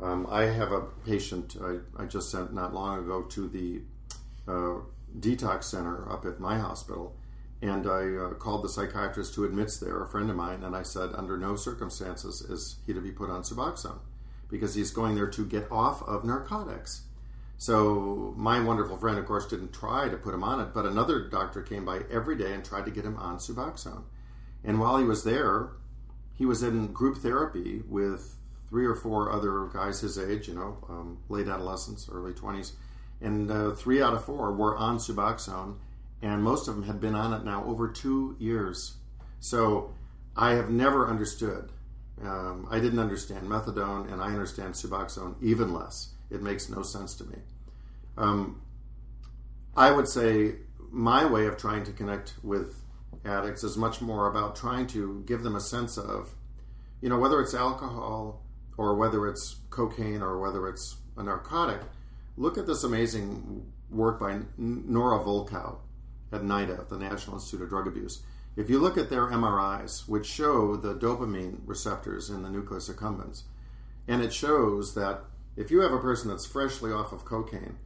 Um, 0.00 0.26
I 0.30 0.44
have 0.44 0.72
a 0.72 0.82
patient 1.04 1.56
I, 1.62 2.02
I, 2.02 2.06
just 2.06 2.30
sent 2.30 2.52
not 2.52 2.74
long 2.74 2.98
ago 2.98 3.22
to 3.22 3.48
the 3.48 3.82
uh, 4.48 4.80
detox 5.18 5.64
center 5.64 6.10
up 6.10 6.24
at 6.24 6.40
my 6.40 6.58
hospital, 6.58 7.16
and 7.62 7.86
I 7.86 8.14
uh, 8.16 8.30
called 8.34 8.64
the 8.64 8.68
psychiatrist 8.68 9.34
who 9.36 9.44
admits 9.44 9.78
there, 9.78 10.02
a 10.02 10.08
friend 10.08 10.28
of 10.30 10.36
mine, 10.36 10.64
and 10.64 10.74
I 10.74 10.82
said, 10.82 11.10
under 11.14 11.38
no 11.38 11.54
circumstances 11.54 12.40
is 12.42 12.76
he 12.86 12.92
to 12.92 13.00
be 13.00 13.12
put 13.12 13.30
on 13.30 13.42
Suboxone 13.42 14.00
because 14.48 14.74
he's 14.74 14.90
going 14.90 15.14
there 15.14 15.30
to 15.30 15.46
get 15.46 15.70
off 15.70 16.02
of 16.02 16.24
narcotics. 16.24 17.02
So 17.64 18.34
my 18.36 18.60
wonderful 18.60 18.98
friend, 18.98 19.16
of 19.16 19.24
course, 19.24 19.46
didn't 19.46 19.72
try 19.72 20.10
to 20.10 20.18
put 20.18 20.34
him 20.34 20.44
on 20.44 20.60
it, 20.60 20.74
but 20.74 20.84
another 20.84 21.20
doctor 21.30 21.62
came 21.62 21.86
by 21.86 22.00
every 22.10 22.36
day 22.36 22.52
and 22.52 22.62
tried 22.62 22.84
to 22.84 22.90
get 22.90 23.06
him 23.06 23.16
on 23.16 23.38
Suboxone. 23.38 24.02
And 24.62 24.78
while 24.78 24.98
he 24.98 25.04
was 25.04 25.24
there, 25.24 25.70
he 26.34 26.44
was 26.44 26.62
in 26.62 26.92
group 26.92 27.16
therapy 27.16 27.82
with 27.88 28.36
three 28.68 28.84
or 28.84 28.94
four 28.94 29.32
other 29.32 29.64
guys 29.72 30.02
his 30.02 30.18
age, 30.18 30.46
you 30.46 30.52
know, 30.52 30.76
um, 30.90 31.20
late 31.30 31.48
adolescence, 31.48 32.06
early 32.12 32.34
20s. 32.34 32.72
And 33.22 33.50
uh, 33.50 33.70
three 33.70 34.02
out 34.02 34.12
of 34.12 34.22
four 34.26 34.52
were 34.52 34.76
on 34.76 34.98
Suboxone, 34.98 35.76
and 36.20 36.42
most 36.42 36.68
of 36.68 36.74
them 36.74 36.84
had 36.84 37.00
been 37.00 37.14
on 37.14 37.32
it 37.32 37.46
now 37.46 37.64
over 37.64 37.88
two 37.88 38.36
years. 38.38 38.98
So 39.40 39.94
I 40.36 40.50
have 40.50 40.68
never 40.68 41.08
understood. 41.08 41.72
Um, 42.22 42.68
I 42.70 42.78
didn't 42.78 42.98
understand 42.98 43.48
methadone, 43.48 44.12
and 44.12 44.20
I 44.20 44.26
understand 44.26 44.74
Suboxone 44.74 45.36
even 45.40 45.72
less. 45.72 46.10
It 46.30 46.42
makes 46.42 46.68
no 46.68 46.82
sense 46.82 47.14
to 47.14 47.24
me. 47.24 47.38
Um, 48.16 48.62
I 49.76 49.90
would 49.90 50.08
say 50.08 50.56
my 50.90 51.24
way 51.24 51.46
of 51.46 51.56
trying 51.56 51.84
to 51.84 51.92
connect 51.92 52.34
with 52.42 52.82
addicts 53.24 53.64
is 53.64 53.76
much 53.76 54.00
more 54.00 54.28
about 54.28 54.54
trying 54.54 54.86
to 54.88 55.22
give 55.26 55.42
them 55.42 55.56
a 55.56 55.60
sense 55.60 55.98
of, 55.98 56.34
you 57.00 57.08
know, 57.08 57.18
whether 57.18 57.40
it's 57.40 57.54
alcohol 57.54 58.42
or 58.76 58.94
whether 58.94 59.26
it's 59.26 59.56
cocaine 59.70 60.22
or 60.22 60.38
whether 60.38 60.68
it's 60.68 60.96
a 61.16 61.22
narcotic. 61.22 61.80
Look 62.36 62.58
at 62.58 62.66
this 62.66 62.84
amazing 62.84 63.72
work 63.90 64.20
by 64.20 64.40
Nora 64.56 65.20
Volkow 65.20 65.78
at 66.32 66.42
NIDA, 66.42 66.88
the 66.88 66.98
National 66.98 67.36
Institute 67.36 67.62
of 67.62 67.68
Drug 67.68 67.86
Abuse. 67.86 68.22
If 68.56 68.70
you 68.70 68.78
look 68.78 68.96
at 68.96 69.10
their 69.10 69.26
MRIs, 69.26 70.08
which 70.08 70.26
show 70.26 70.76
the 70.76 70.94
dopamine 70.94 71.60
receptors 71.64 72.30
in 72.30 72.42
the 72.42 72.50
nucleus 72.50 72.88
accumbens, 72.88 73.42
and 74.06 74.22
it 74.22 74.32
shows 74.32 74.94
that 74.94 75.24
if 75.56 75.70
you 75.70 75.80
have 75.80 75.92
a 75.92 75.98
person 75.98 76.28
that's 76.28 76.46
freshly 76.46 76.92
off 76.92 77.12
of 77.12 77.24
cocaine, 77.24 77.78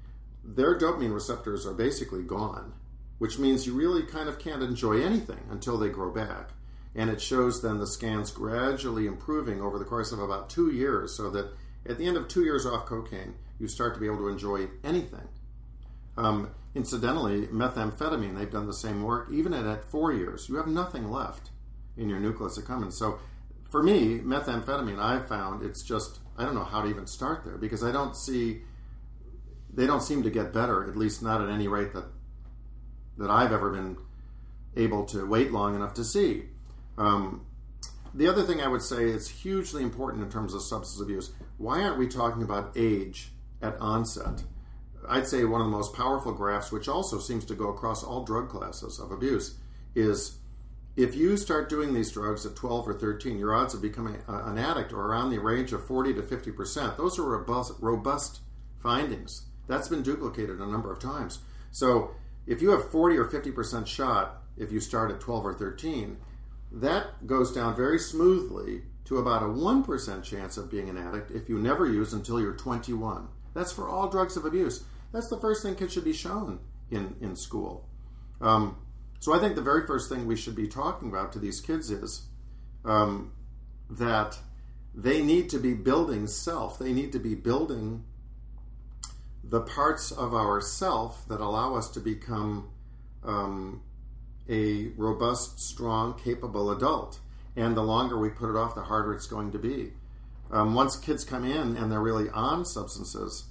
their 0.54 0.78
dopamine 0.78 1.12
receptors 1.12 1.66
are 1.66 1.74
basically 1.74 2.22
gone, 2.22 2.72
which 3.18 3.38
means 3.38 3.66
you 3.66 3.74
really 3.74 4.02
kind 4.02 4.28
of 4.28 4.38
can't 4.38 4.62
enjoy 4.62 5.02
anything 5.02 5.40
until 5.50 5.76
they 5.76 5.90
grow 5.90 6.10
back. 6.10 6.50
And 6.94 7.10
it 7.10 7.20
shows 7.20 7.60
then 7.60 7.78
the 7.78 7.86
scans 7.86 8.30
gradually 8.30 9.06
improving 9.06 9.60
over 9.60 9.78
the 9.78 9.84
course 9.84 10.10
of 10.10 10.18
about 10.18 10.48
two 10.48 10.70
years, 10.72 11.14
so 11.14 11.28
that 11.30 11.52
at 11.86 11.98
the 11.98 12.06
end 12.06 12.16
of 12.16 12.28
two 12.28 12.44
years 12.44 12.64
off 12.64 12.86
cocaine, 12.86 13.34
you 13.58 13.68
start 13.68 13.94
to 13.94 14.00
be 14.00 14.06
able 14.06 14.18
to 14.18 14.28
enjoy 14.28 14.68
anything. 14.82 15.28
Um, 16.16 16.50
incidentally, 16.74 17.46
methamphetamine, 17.48 18.36
they've 18.36 18.50
done 18.50 18.66
the 18.66 18.74
same 18.74 19.02
work. 19.02 19.28
Even 19.30 19.52
at, 19.52 19.66
at 19.66 19.84
four 19.84 20.12
years, 20.12 20.48
you 20.48 20.56
have 20.56 20.66
nothing 20.66 21.10
left 21.10 21.50
in 21.96 22.08
your 22.08 22.20
nucleus 22.20 22.58
accumbens. 22.58 22.94
So 22.94 23.18
for 23.68 23.82
me, 23.82 24.18
methamphetamine, 24.20 24.98
I've 24.98 25.28
found 25.28 25.62
it's 25.62 25.82
just, 25.82 26.20
I 26.36 26.44
don't 26.44 26.54
know 26.54 26.64
how 26.64 26.82
to 26.82 26.88
even 26.88 27.06
start 27.06 27.44
there 27.44 27.58
because 27.58 27.84
I 27.84 27.92
don't 27.92 28.16
see 28.16 28.62
they 29.78 29.86
don't 29.86 30.02
seem 30.02 30.24
to 30.24 30.30
get 30.30 30.52
better, 30.52 30.82
at 30.88 30.96
least 30.96 31.22
not 31.22 31.40
at 31.40 31.48
any 31.48 31.68
rate 31.68 31.92
that 31.92 32.06
that 33.16 33.30
I've 33.30 33.52
ever 33.52 33.70
been 33.70 33.96
able 34.76 35.04
to 35.06 35.24
wait 35.24 35.52
long 35.52 35.76
enough 35.76 35.94
to 35.94 36.04
see. 36.04 36.46
Um, 36.96 37.46
the 38.12 38.26
other 38.26 38.42
thing 38.42 38.60
I 38.60 38.66
would 38.66 38.82
say 38.82 39.04
is 39.04 39.28
hugely 39.28 39.84
important 39.84 40.24
in 40.24 40.30
terms 40.30 40.52
of 40.52 40.62
substance 40.62 41.00
abuse. 41.00 41.32
Why 41.58 41.82
aren't 41.82 41.98
we 41.98 42.08
talking 42.08 42.42
about 42.42 42.72
age 42.76 43.30
at 43.62 43.76
onset? 43.80 44.42
I'd 45.08 45.28
say 45.28 45.44
one 45.44 45.60
of 45.60 45.68
the 45.68 45.76
most 45.76 45.94
powerful 45.94 46.32
graphs, 46.32 46.72
which 46.72 46.88
also 46.88 47.20
seems 47.20 47.44
to 47.44 47.54
go 47.54 47.68
across 47.68 48.02
all 48.02 48.24
drug 48.24 48.48
classes 48.48 48.98
of 48.98 49.12
abuse, 49.12 49.58
is 49.94 50.38
if 50.96 51.14
you 51.14 51.36
start 51.36 51.68
doing 51.68 51.94
these 51.94 52.10
drugs 52.10 52.44
at 52.44 52.56
12 52.56 52.88
or 52.88 52.94
13, 52.94 53.38
your 53.38 53.54
odds 53.54 53.74
of 53.74 53.82
becoming 53.82 54.16
an 54.26 54.58
addict 54.58 54.92
are 54.92 55.00
around 55.00 55.30
the 55.30 55.38
range 55.38 55.72
of 55.72 55.86
40 55.86 56.14
to 56.14 56.22
50 56.22 56.50
percent. 56.50 56.96
Those 56.96 57.16
are 57.18 57.22
robust, 57.22 57.74
robust 57.78 58.40
findings. 58.82 59.44
That's 59.68 59.88
been 59.88 60.02
duplicated 60.02 60.60
a 60.60 60.66
number 60.66 60.90
of 60.90 60.98
times. 60.98 61.40
So 61.70 62.12
if 62.46 62.60
you 62.60 62.70
have 62.70 62.90
40 62.90 63.16
or 63.16 63.26
50% 63.26 63.86
shot 63.86 64.42
if 64.56 64.72
you 64.72 64.80
start 64.80 65.12
at 65.12 65.20
12 65.20 65.46
or 65.46 65.54
13, 65.54 66.16
that 66.72 67.26
goes 67.26 67.52
down 67.52 67.76
very 67.76 67.98
smoothly 67.98 68.82
to 69.04 69.18
about 69.18 69.42
a 69.42 69.46
1% 69.46 70.22
chance 70.22 70.56
of 70.56 70.70
being 70.70 70.88
an 70.88 70.98
addict 70.98 71.30
if 71.30 71.48
you 71.48 71.58
never 71.58 71.86
use 71.86 72.12
until 72.12 72.40
you're 72.40 72.54
21. 72.54 73.28
That's 73.54 73.72
for 73.72 73.88
all 73.88 74.08
drugs 74.08 74.36
of 74.36 74.44
abuse. 74.44 74.84
That's 75.12 75.28
the 75.28 75.38
first 75.38 75.62
thing 75.62 75.74
kids 75.74 75.92
should 75.94 76.04
be 76.04 76.12
shown 76.12 76.60
in, 76.90 77.16
in 77.20 77.36
school. 77.36 77.88
Um, 78.40 78.76
so 79.20 79.32
I 79.32 79.38
think 79.38 79.54
the 79.54 79.62
very 79.62 79.86
first 79.86 80.08
thing 80.08 80.26
we 80.26 80.36
should 80.36 80.54
be 80.54 80.68
talking 80.68 81.08
about 81.08 81.32
to 81.32 81.38
these 81.38 81.60
kids 81.60 81.90
is 81.90 82.26
um, 82.84 83.32
that 83.90 84.38
they 84.94 85.22
need 85.22 85.48
to 85.50 85.58
be 85.58 85.74
building 85.74 86.26
self. 86.26 86.78
They 86.78 86.92
need 86.92 87.12
to 87.12 87.18
be 87.18 87.34
building 87.34 88.04
the 89.48 89.62
parts 89.62 90.12
of 90.12 90.34
ourself 90.34 91.24
that 91.28 91.40
allow 91.40 91.74
us 91.74 91.88
to 91.88 92.00
become 92.00 92.68
um, 93.24 93.82
a 94.48 94.88
robust, 94.96 95.58
strong, 95.58 96.18
capable 96.18 96.70
adult. 96.70 97.20
And 97.56 97.76
the 97.76 97.82
longer 97.82 98.18
we 98.18 98.28
put 98.28 98.50
it 98.50 98.56
off, 98.56 98.74
the 98.74 98.82
harder 98.82 99.14
it's 99.14 99.26
going 99.26 99.50
to 99.52 99.58
be. 99.58 99.92
Um, 100.50 100.74
once 100.74 100.96
kids 100.96 101.24
come 101.24 101.44
in 101.44 101.76
and 101.76 101.90
they're 101.90 102.00
really 102.00 102.28
on 102.30 102.64
substances, 102.64 103.46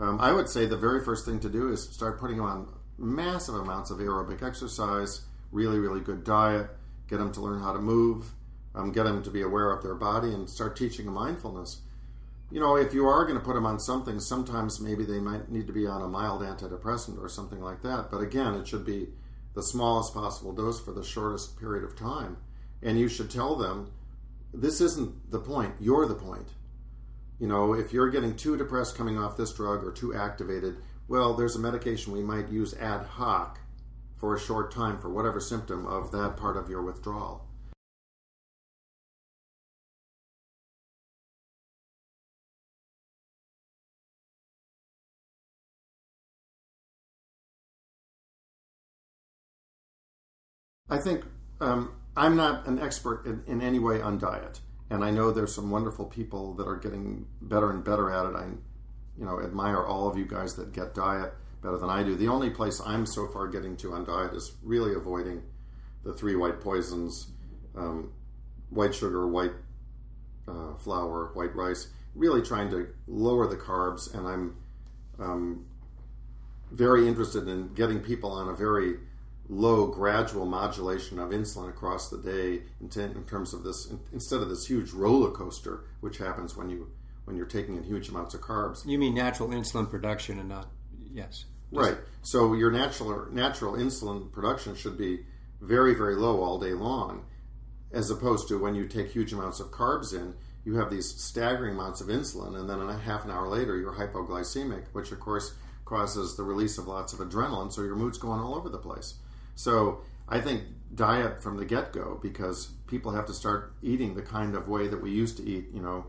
um, 0.00 0.20
I 0.20 0.32
would 0.32 0.48
say 0.48 0.66
the 0.66 0.76
very 0.76 1.04
first 1.04 1.24
thing 1.24 1.40
to 1.40 1.48
do 1.48 1.70
is 1.72 1.88
start 1.88 2.20
putting 2.20 2.36
them 2.36 2.46
on 2.46 2.68
massive 2.98 3.54
amounts 3.54 3.90
of 3.90 3.98
aerobic 3.98 4.42
exercise, 4.42 5.22
really, 5.52 5.78
really 5.78 6.00
good 6.00 6.24
diet, 6.24 6.68
get 7.08 7.18
them 7.18 7.32
to 7.32 7.40
learn 7.40 7.60
how 7.60 7.72
to 7.72 7.78
move, 7.78 8.32
um, 8.74 8.92
get 8.92 9.04
them 9.04 9.22
to 9.22 9.30
be 9.30 9.42
aware 9.42 9.70
of 9.70 9.82
their 9.82 9.94
body, 9.94 10.32
and 10.32 10.50
start 10.50 10.76
teaching 10.76 11.06
them 11.06 11.14
mindfulness 11.14 11.80
you 12.50 12.60
know, 12.60 12.76
if 12.76 12.94
you 12.94 13.06
are 13.06 13.24
going 13.24 13.38
to 13.38 13.44
put 13.44 13.54
them 13.54 13.66
on 13.66 13.78
something, 13.78 14.20
sometimes 14.20 14.80
maybe 14.80 15.04
they 15.04 15.20
might 15.20 15.50
need 15.50 15.66
to 15.66 15.72
be 15.72 15.86
on 15.86 16.02
a 16.02 16.08
mild 16.08 16.40
antidepressant 16.42 17.20
or 17.20 17.28
something 17.28 17.60
like 17.60 17.82
that. 17.82 18.10
But 18.10 18.18
again, 18.20 18.54
it 18.54 18.66
should 18.66 18.86
be 18.86 19.08
the 19.54 19.62
smallest 19.62 20.14
possible 20.14 20.52
dose 20.52 20.80
for 20.80 20.92
the 20.92 21.04
shortest 21.04 21.58
period 21.58 21.84
of 21.84 21.96
time. 21.96 22.38
And 22.82 22.98
you 22.98 23.08
should 23.08 23.30
tell 23.30 23.56
them 23.56 23.92
this 24.54 24.80
isn't 24.80 25.30
the 25.30 25.40
point, 25.40 25.74
you're 25.78 26.06
the 26.06 26.14
point. 26.14 26.48
You 27.38 27.48
know, 27.48 27.74
if 27.74 27.92
you're 27.92 28.10
getting 28.10 28.34
too 28.34 28.56
depressed 28.56 28.96
coming 28.96 29.18
off 29.18 29.36
this 29.36 29.52
drug 29.52 29.84
or 29.84 29.92
too 29.92 30.14
activated, 30.14 30.78
well, 31.06 31.34
there's 31.34 31.56
a 31.56 31.60
medication 31.60 32.12
we 32.12 32.22
might 32.22 32.48
use 32.48 32.74
ad 32.74 33.04
hoc 33.04 33.60
for 34.16 34.34
a 34.34 34.40
short 34.40 34.72
time 34.72 34.98
for 34.98 35.08
whatever 35.08 35.38
symptom 35.38 35.86
of 35.86 36.10
that 36.12 36.36
part 36.36 36.56
of 36.56 36.68
your 36.68 36.82
withdrawal. 36.82 37.47
I 50.90 50.98
think 50.98 51.24
um, 51.60 51.92
I'm 52.16 52.36
not 52.36 52.66
an 52.66 52.78
expert 52.78 53.26
in, 53.26 53.42
in, 53.46 53.60
any 53.60 53.78
way 53.78 54.00
on 54.00 54.18
diet, 54.18 54.60
and 54.90 55.04
I 55.04 55.10
know 55.10 55.30
there's 55.30 55.54
some 55.54 55.70
wonderful 55.70 56.06
people 56.06 56.54
that 56.54 56.66
are 56.66 56.76
getting 56.76 57.26
better 57.42 57.70
and 57.70 57.84
better 57.84 58.10
at 58.10 58.26
it. 58.26 58.34
I, 58.34 58.46
you 59.18 59.24
know, 59.24 59.40
admire 59.40 59.84
all 59.84 60.08
of 60.08 60.16
you 60.16 60.24
guys 60.24 60.54
that 60.54 60.72
get 60.72 60.94
diet 60.94 61.34
better 61.62 61.76
than 61.76 61.90
I 61.90 62.02
do. 62.02 62.14
The 62.14 62.28
only 62.28 62.50
place 62.50 62.80
I'm 62.84 63.04
so 63.04 63.26
far 63.28 63.48
getting 63.48 63.76
to 63.78 63.92
on 63.92 64.04
diet 64.04 64.32
is 64.32 64.52
really 64.62 64.94
avoiding 64.94 65.42
the 66.04 66.12
three 66.12 66.36
white 66.36 66.60
poisons: 66.60 67.28
um, 67.76 68.12
white 68.70 68.94
sugar, 68.94 69.26
white 69.26 69.52
uh, 70.46 70.74
flour, 70.78 71.30
white 71.34 71.54
rice. 71.54 71.88
Really 72.14 72.42
trying 72.42 72.70
to 72.70 72.88
lower 73.06 73.46
the 73.46 73.56
carbs, 73.56 74.12
and 74.14 74.26
I'm 74.26 74.56
um, 75.18 75.66
very 76.70 77.06
interested 77.06 77.46
in 77.46 77.74
getting 77.74 78.00
people 78.00 78.32
on 78.32 78.48
a 78.48 78.54
very 78.54 78.96
low 79.48 79.86
gradual 79.86 80.44
modulation 80.44 81.18
of 81.18 81.30
insulin 81.30 81.70
across 81.70 82.10
the 82.10 82.18
day 82.18 82.62
in, 82.80 82.88
t- 82.88 83.00
in 83.00 83.24
terms 83.24 83.54
of 83.54 83.64
this 83.64 83.90
instead 84.12 84.42
of 84.42 84.48
this 84.48 84.66
huge 84.66 84.92
roller 84.92 85.30
coaster 85.30 85.84
which 86.00 86.18
happens 86.18 86.56
when 86.56 86.68
you 86.68 86.90
when 87.24 87.36
you're 87.36 87.46
taking 87.46 87.76
in 87.76 87.82
huge 87.82 88.08
amounts 88.08 88.34
of 88.34 88.40
carbs. 88.40 88.86
You 88.86 88.98
mean 88.98 89.14
natural 89.14 89.50
insulin 89.50 89.90
production 89.90 90.38
and 90.38 90.48
not 90.48 90.68
yes. 91.12 91.44
Right. 91.70 91.96
So 92.22 92.54
your 92.54 92.70
natural 92.70 93.26
natural 93.32 93.74
insulin 93.74 94.30
production 94.32 94.74
should 94.74 94.98
be 94.98 95.20
very 95.60 95.94
very 95.94 96.14
low 96.14 96.42
all 96.42 96.58
day 96.58 96.72
long 96.72 97.24
as 97.92 98.10
opposed 98.10 98.48
to 98.48 98.58
when 98.58 98.74
you 98.74 98.86
take 98.86 99.10
huge 99.10 99.32
amounts 99.32 99.60
of 99.60 99.70
carbs 99.70 100.12
in 100.12 100.34
you 100.64 100.76
have 100.76 100.90
these 100.90 101.14
staggering 101.16 101.74
amounts 101.74 102.00
of 102.00 102.08
insulin 102.08 102.58
and 102.58 102.68
then 102.68 102.80
in 102.80 102.88
a 102.88 102.98
half 102.98 103.24
an 103.24 103.30
hour 103.30 103.48
later 103.48 103.76
you're 103.76 103.94
hypoglycemic 103.94 104.84
which 104.92 105.10
of 105.10 105.18
course 105.18 105.54
causes 105.84 106.36
the 106.36 106.42
release 106.42 106.78
of 106.78 106.86
lots 106.86 107.12
of 107.12 107.18
adrenaline 107.18 107.72
so 107.72 107.82
your 107.82 107.96
mood's 107.96 108.18
going 108.18 108.40
all 108.40 108.54
over 108.54 108.68
the 108.68 108.78
place 108.78 109.14
so 109.58 110.02
I 110.28 110.40
think 110.40 110.62
diet 110.94 111.42
from 111.42 111.56
the 111.56 111.64
get 111.64 111.92
go 111.92 112.20
because 112.22 112.68
people 112.86 113.10
have 113.10 113.26
to 113.26 113.34
start 113.34 113.74
eating 113.82 114.14
the 114.14 114.22
kind 114.22 114.54
of 114.54 114.68
way 114.68 114.86
that 114.86 115.02
we 115.02 115.10
used 115.10 115.36
to 115.38 115.44
eat, 115.44 115.66
you 115.74 115.82
know, 115.82 116.06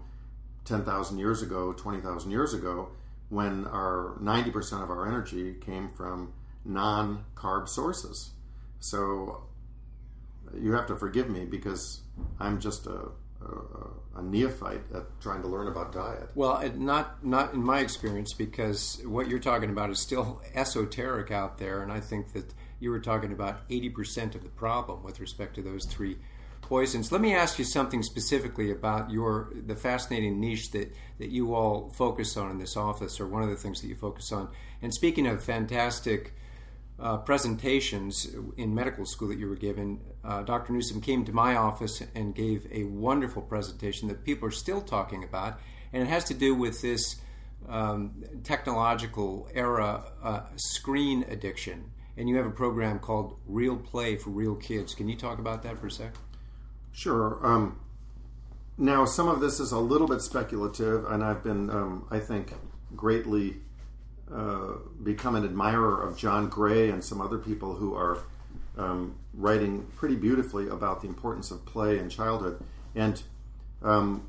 10,000 0.66 1.18
years 1.18 1.42
ago, 1.42 1.74
20,000 1.74 2.30
years 2.30 2.54
ago, 2.54 2.90
when 3.30 3.66
our 3.66 4.20
90% 4.22 4.84
of 4.84 4.92
our 4.92 5.08
energy 5.08 5.56
came 5.56 5.90
from 5.90 6.32
non 6.64 7.26
carb 7.34 7.68
sources. 7.68 8.30
So 8.82 9.46
you 10.56 10.74
have 10.74 10.86
to 10.86 10.96
forgive 10.96 11.28
me 11.28 11.46
because 11.46 12.02
I'm 12.40 12.60
just 12.60 12.86
a, 12.86 13.10
a, 13.42 14.20
a, 14.20 14.22
neophyte 14.22 14.84
at 14.94 15.20
trying 15.22 15.42
to 15.42 15.48
learn 15.48 15.68
about 15.68 15.92
diet. 15.92 16.30
Well, 16.36 16.64
not 16.76 17.26
not 17.26 17.56
in 17.56 17.64
my 17.64 17.80
experience 17.80 18.34
because 18.34 19.02
what 19.06 19.28
you're 19.28 19.40
talking 19.40 19.72
about 19.72 19.90
is 19.90 20.00
still 20.00 20.40
esoteric 20.54 21.32
out 21.32 21.58
there, 21.58 21.82
and 21.82 21.92
I 21.92 22.00
think 22.00 22.34
that 22.34 22.54
you 22.80 22.92
were 22.92 23.00
talking 23.00 23.32
about 23.32 23.68
80% 23.70 24.36
of 24.36 24.44
the 24.44 24.50
problem 24.50 25.04
with 25.04 25.20
respect 25.20 25.56
to 25.56 25.62
those 25.62 25.86
three 25.86 26.18
poisons. 26.62 27.12
Let 27.12 27.22
me 27.22 27.34
ask 27.34 27.58
you 27.60 27.66
something 27.66 28.04
specifically 28.04 28.72
about 28.72 29.10
your 29.10 29.52
the 29.54 29.76
fascinating 29.76 30.40
niche 30.40 30.72
that, 30.72 30.94
that 31.18 31.30
you 31.30 31.56
all 31.56 31.90
focus 31.90 32.38
on 32.38 32.52
in 32.52 32.58
this 32.58 32.78
office, 32.78 33.20
or 33.20 33.28
one 33.28 33.44
of 33.44 33.50
the 33.50 33.56
things 33.56 33.82
that 33.82 33.88
you 33.88 33.96
focus 33.96 34.32
on. 34.32 34.50
And 34.82 34.94
speaking 34.94 35.28
of 35.28 35.44
fantastic 35.44 36.34
uh, 37.00 37.18
presentations 37.18 38.28
in 38.58 38.76
medical 38.76 39.06
school 39.06 39.30
that 39.30 39.40
you 39.40 39.48
were 39.48 39.56
given, 39.56 40.00
uh, 40.24 40.44
Dr. 40.44 40.74
Newsom 40.74 41.02
came 41.02 41.26
to 41.26 41.34
my 41.34 41.56
office 41.56 42.04
and 42.14 42.36
gave 42.36 42.68
a 42.72 42.84
wonderful 42.84 43.42
presentation 43.42 44.08
that 44.10 44.24
people 44.24 44.48
are 44.48 44.52
still 44.52 44.82
talking 44.82 45.24
about, 45.24 45.60
and 45.94 46.04
it 46.04 46.08
has 46.08 46.26
to 46.26 46.34
do 46.34 46.54
with 46.54 46.82
this 46.82 47.16
um, 47.68 48.24
technological 48.44 49.50
era 49.54 50.04
uh, 50.22 50.42
screen 50.56 51.26
addiction 51.30 51.92
and 52.20 52.28
you 52.28 52.36
have 52.36 52.46
a 52.46 52.52
program 52.52 53.00
called 53.00 53.38
Real 53.48 53.78
Play 53.78 54.18
for 54.18 54.30
Real 54.30 54.56
Kids. 54.56 54.94
Can 54.94 55.08
you 55.08 55.16
talk 55.16 55.40
about 55.40 55.64
that 55.64 55.80
for 55.80 55.88
a 55.88 55.92
sec? 55.92 56.14
Sure. 56.92 57.40
Um, 57.42 57.80
now, 58.78 59.06
some 59.06 59.30
of 59.30 59.40
this 59.40 59.62
is 59.62 59.72
a 59.72 59.80
little 59.80 60.08
bit 60.08 60.22
speculative, 60.22 61.06
and 61.06 61.24
I've 61.24 61.44
been, 61.44 61.70
um, 61.70 62.06
I 62.12 62.20
think, 62.20 62.54
greatly 62.94 63.56
uh, 64.32 64.74
become 65.02 65.36
an 65.36 65.46
admirer 65.46 66.04
of 66.04 66.18
John 66.18 66.50
Gray 66.50 66.90
and 66.90 67.02
some 67.02 67.22
other 67.22 67.38
people 67.38 67.76
who 67.76 67.96
are 67.96 68.20
um, 68.78 69.16
writing 69.34 69.88
pretty 69.96 70.16
beautifully 70.16 70.68
about 70.68 71.02
the 71.02 71.08
importance 71.08 71.52
of 71.52 71.66
play 71.66 72.00
in 72.00 72.10
childhood. 72.10 72.62
And 72.96 73.24
um, 73.82 74.28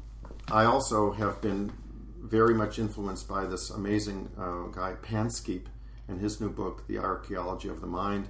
I 0.48 0.64
also 0.64 1.10
have 1.10 1.40
been 1.40 1.72
very 2.20 2.54
much 2.54 2.78
influenced 2.78 3.28
by 3.28 3.46
this 3.46 3.68
amazing 3.68 4.30
uh, 4.38 4.68
guy, 4.68 4.94
Panksepp, 5.02 5.66
in 6.10 6.18
his 6.18 6.40
new 6.40 6.50
book, 6.50 6.86
The 6.88 6.98
Archaeology 6.98 7.68
of 7.68 7.80
the 7.80 7.86
Mind, 7.86 8.28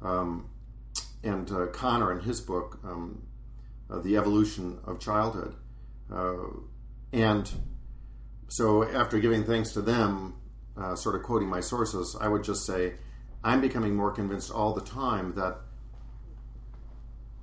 um, 0.00 0.48
and 1.22 1.50
uh, 1.50 1.66
Konner 1.66 2.12
in 2.12 2.20
his 2.20 2.40
book, 2.40 2.78
um, 2.84 3.22
uh, 3.90 3.98
The 3.98 4.16
Evolution 4.16 4.78
of 4.84 5.00
Childhood. 5.00 5.54
Uh, 6.12 6.34
and 7.12 7.50
so, 8.48 8.84
after 8.84 9.18
giving 9.18 9.44
thanks 9.44 9.72
to 9.72 9.82
them, 9.82 10.34
uh, 10.76 10.94
sort 10.94 11.16
of 11.16 11.22
quoting 11.22 11.48
my 11.48 11.60
sources, 11.60 12.16
I 12.20 12.28
would 12.28 12.44
just 12.44 12.64
say, 12.64 12.94
I'm 13.42 13.60
becoming 13.60 13.94
more 13.94 14.12
convinced 14.12 14.50
all 14.50 14.72
the 14.72 14.80
time 14.80 15.34
that 15.34 15.58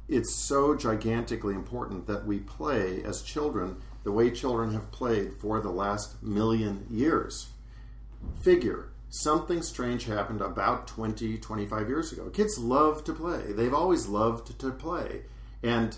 it's 0.07 0.35
so 0.35 0.75
gigantically 0.75 1.53
important 1.53 2.07
that 2.07 2.25
we 2.25 2.39
play 2.39 3.03
as 3.03 3.21
children 3.21 3.77
the 4.03 4.11
way 4.11 4.29
children 4.29 4.71
have 4.71 4.91
played 4.91 5.33
for 5.41 5.59
the 5.59 5.71
last 5.71 6.21
million 6.21 6.85
years. 6.91 7.47
Figure 8.43 8.89
something 9.15 9.61
strange 9.61 10.05
happened 10.05 10.41
about 10.41 10.87
20, 10.87 11.37
25 11.37 11.87
years 11.87 12.11
ago. 12.11 12.29
Kids 12.29 12.57
love 12.59 13.03
to 13.05 13.13
play. 13.13 13.53
They've 13.53 13.73
always 13.73 14.07
loved 14.07 14.59
to 14.59 14.71
play. 14.71 15.21
And 15.63 15.95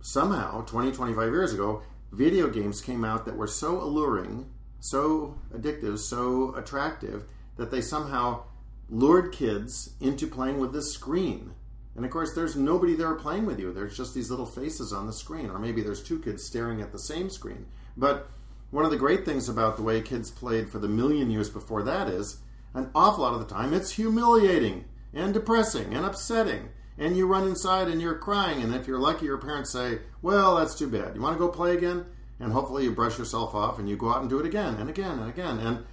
somehow, 0.00 0.62
20, 0.62 0.92
25 0.92 1.30
years 1.30 1.52
ago, 1.52 1.82
video 2.12 2.48
games 2.48 2.80
came 2.80 3.04
out 3.04 3.24
that 3.24 3.36
were 3.36 3.48
so 3.48 3.80
alluring, 3.80 4.48
so 4.78 5.36
addictive, 5.52 5.98
so 5.98 6.54
attractive 6.54 7.24
that 7.56 7.70
they 7.70 7.80
somehow 7.80 8.44
lured 8.88 9.32
kids 9.32 9.94
into 10.00 10.28
playing 10.28 10.58
with 10.60 10.72
this 10.72 10.92
screen. 10.92 11.52
And 11.96 12.04
of 12.04 12.10
course, 12.12 12.32
there's 12.34 12.54
nobody 12.54 12.94
there 12.94 13.14
playing 13.14 13.46
with 13.46 13.58
you. 13.58 13.72
There's 13.72 13.96
just 13.96 14.14
these 14.14 14.30
little 14.30 14.46
faces 14.46 14.92
on 14.92 15.06
the 15.06 15.12
screen, 15.12 15.50
or 15.50 15.58
maybe 15.58 15.80
there's 15.80 16.02
two 16.02 16.20
kids 16.20 16.44
staring 16.44 16.80
at 16.80 16.92
the 16.92 16.98
same 16.98 17.28
screen. 17.28 17.66
But 17.96 18.28
one 18.70 18.84
of 18.84 18.90
the 18.90 18.96
great 18.96 19.24
things 19.24 19.48
about 19.48 19.76
the 19.76 19.82
way 19.82 20.00
kids 20.00 20.30
played 20.30 20.70
for 20.70 20.78
the 20.78 20.88
million 20.88 21.30
years 21.30 21.48
before 21.48 21.82
that 21.84 22.08
is 22.08 22.38
an 22.74 22.90
awful 22.94 23.22
lot 23.22 23.34
of 23.34 23.40
the 23.40 23.54
time 23.54 23.72
it's 23.72 23.92
humiliating 23.92 24.84
and 25.14 25.32
depressing 25.32 25.94
and 25.94 26.04
upsetting. 26.04 26.68
And 26.98 27.16
you 27.16 27.26
run 27.26 27.46
inside 27.46 27.88
and 27.88 28.00
you're 28.00 28.18
crying. 28.18 28.62
And 28.62 28.74
if 28.74 28.86
you're 28.86 28.98
lucky, 28.98 29.26
your 29.26 29.38
parents 29.38 29.70
say, 29.70 30.00
Well, 30.22 30.56
that's 30.56 30.74
too 30.74 30.88
bad. 30.88 31.14
You 31.14 31.20
want 31.20 31.34
to 31.34 31.38
go 31.38 31.48
play 31.48 31.76
again? 31.76 32.06
And 32.40 32.52
hopefully 32.52 32.84
you 32.84 32.92
brush 32.92 33.18
yourself 33.18 33.54
off 33.54 33.78
and 33.78 33.88
you 33.88 33.96
go 33.96 34.10
out 34.10 34.20
and 34.20 34.30
do 34.30 34.38
it 34.38 34.46
again 34.46 34.74
and 34.74 34.88
again 34.90 35.18
and 35.18 35.28
again. 35.28 35.58
And 35.58 35.84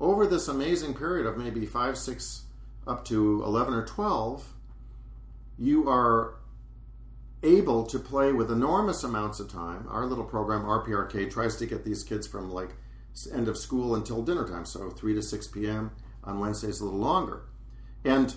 over 0.00 0.26
this 0.26 0.48
amazing 0.48 0.94
period 0.94 1.26
of 1.26 1.36
maybe 1.36 1.64
five, 1.66 1.96
six, 1.96 2.42
up 2.86 3.04
to 3.06 3.42
11 3.44 3.72
or 3.74 3.84
12, 3.84 4.52
you 5.58 5.88
are 5.88 6.34
able 7.42 7.84
to 7.86 7.98
play 7.98 8.32
with 8.32 8.50
enormous 8.50 9.02
amounts 9.04 9.40
of 9.40 9.50
time. 9.50 9.86
Our 9.88 10.06
little 10.06 10.24
program, 10.24 10.62
RPRK, 10.62 11.30
tries 11.30 11.56
to 11.56 11.66
get 11.66 11.84
these 11.84 12.04
kids 12.04 12.26
from 12.26 12.50
like 12.50 12.70
end 13.32 13.48
of 13.48 13.58
school 13.58 13.94
until 13.94 14.22
dinner 14.22 14.46
time, 14.48 14.64
so 14.64 14.90
3 14.90 15.14
to 15.14 15.22
6 15.22 15.46
p.m. 15.48 15.90
on 16.24 16.38
Wednesdays, 16.38 16.80
a 16.80 16.84
little 16.84 17.00
longer. 17.00 17.42
And 18.04 18.34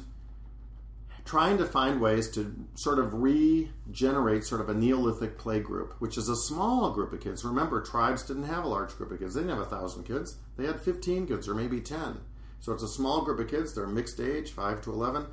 trying 1.26 1.58
to 1.58 1.66
find 1.66 2.00
ways 2.00 2.30
to 2.30 2.56
sort 2.76 3.00
of 3.00 3.14
regenerate 3.14 4.44
sort 4.44 4.62
of 4.62 4.70
a 4.70 4.74
Neolithic 4.74 5.38
play 5.40 5.60
group, 5.60 5.96
which 6.00 6.18
is 6.18 6.30
a 6.30 6.36
small 6.36 6.92
group 6.92 7.14
of 7.14 7.20
kids. 7.20 7.44
Remember, 7.44 7.82
tribes 7.82 8.24
didn't 8.24 8.44
have 8.44 8.64
a 8.64 8.68
large 8.68 8.96
group 8.96 9.12
of 9.12 9.20
kids. 9.20 9.34
They 9.34 9.42
didn't 9.42 9.58
have 9.58 9.66
a 9.66 9.70
thousand 9.70 10.04
kids. 10.04 10.38
They 10.56 10.66
had 10.66 10.80
15 10.80 11.28
kids 11.28 11.48
or 11.48 11.56
maybe 11.56 11.82
10. 11.82 12.20
So 12.60 12.74
it's 12.74 12.84
a 12.84 12.88
small 12.88 13.24
group 13.24 13.40
of 13.40 13.50
kids. 13.50 13.74
They're 13.74 13.88
mixed 13.88 14.20
age, 14.20 14.52
5 14.52 14.82
to 14.84 14.92
11. 14.92 15.26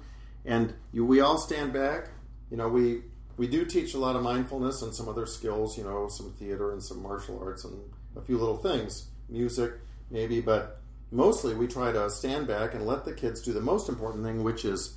And 0.44 0.74
you, 0.92 1.04
we 1.04 1.20
all 1.20 1.38
stand 1.38 1.72
back. 1.72 2.08
You 2.50 2.56
know, 2.56 2.68
we 2.68 3.02
we 3.42 3.48
do 3.48 3.64
teach 3.64 3.92
a 3.92 3.98
lot 3.98 4.14
of 4.14 4.22
mindfulness 4.22 4.83
and 4.83 4.94
some 4.94 5.09
other 5.09 5.26
skills, 5.26 5.76
you 5.76 5.83
know, 5.83 6.07
some 6.07 6.33
theater 6.35 6.70
and 6.70 6.81
some 6.81 7.02
martial 7.02 7.42
arts 7.42 7.64
and 7.64 7.76
a 8.16 8.20
few 8.20 8.38
little 8.38 8.57
things, 8.57 9.07
music 9.28 9.72
maybe, 10.12 10.40
but 10.40 10.81
mostly 11.11 11.52
we 11.52 11.66
try 11.66 11.90
to 11.90 12.09
stand 12.09 12.46
back 12.46 12.72
and 12.72 12.87
let 12.87 13.05
the 13.05 13.12
kids 13.12 13.42
do 13.42 13.52
the 13.52 13.61
most 13.61 13.88
important 13.88 14.22
thing, 14.22 14.44
which 14.44 14.64
is 14.64 14.94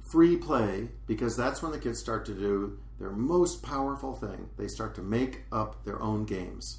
free 0.00 0.36
play, 0.36 0.86
because 1.08 1.36
that's 1.36 1.60
when 1.60 1.72
the 1.72 1.80
kids 1.80 1.98
start 1.98 2.24
to 2.24 2.32
do 2.32 2.78
their 3.00 3.10
most 3.10 3.60
powerful 3.60 4.14
thing, 4.14 4.48
they 4.56 4.68
start 4.68 4.94
to 4.94 5.02
make 5.02 5.42
up 5.50 5.84
their 5.84 6.00
own 6.00 6.24
games. 6.24 6.78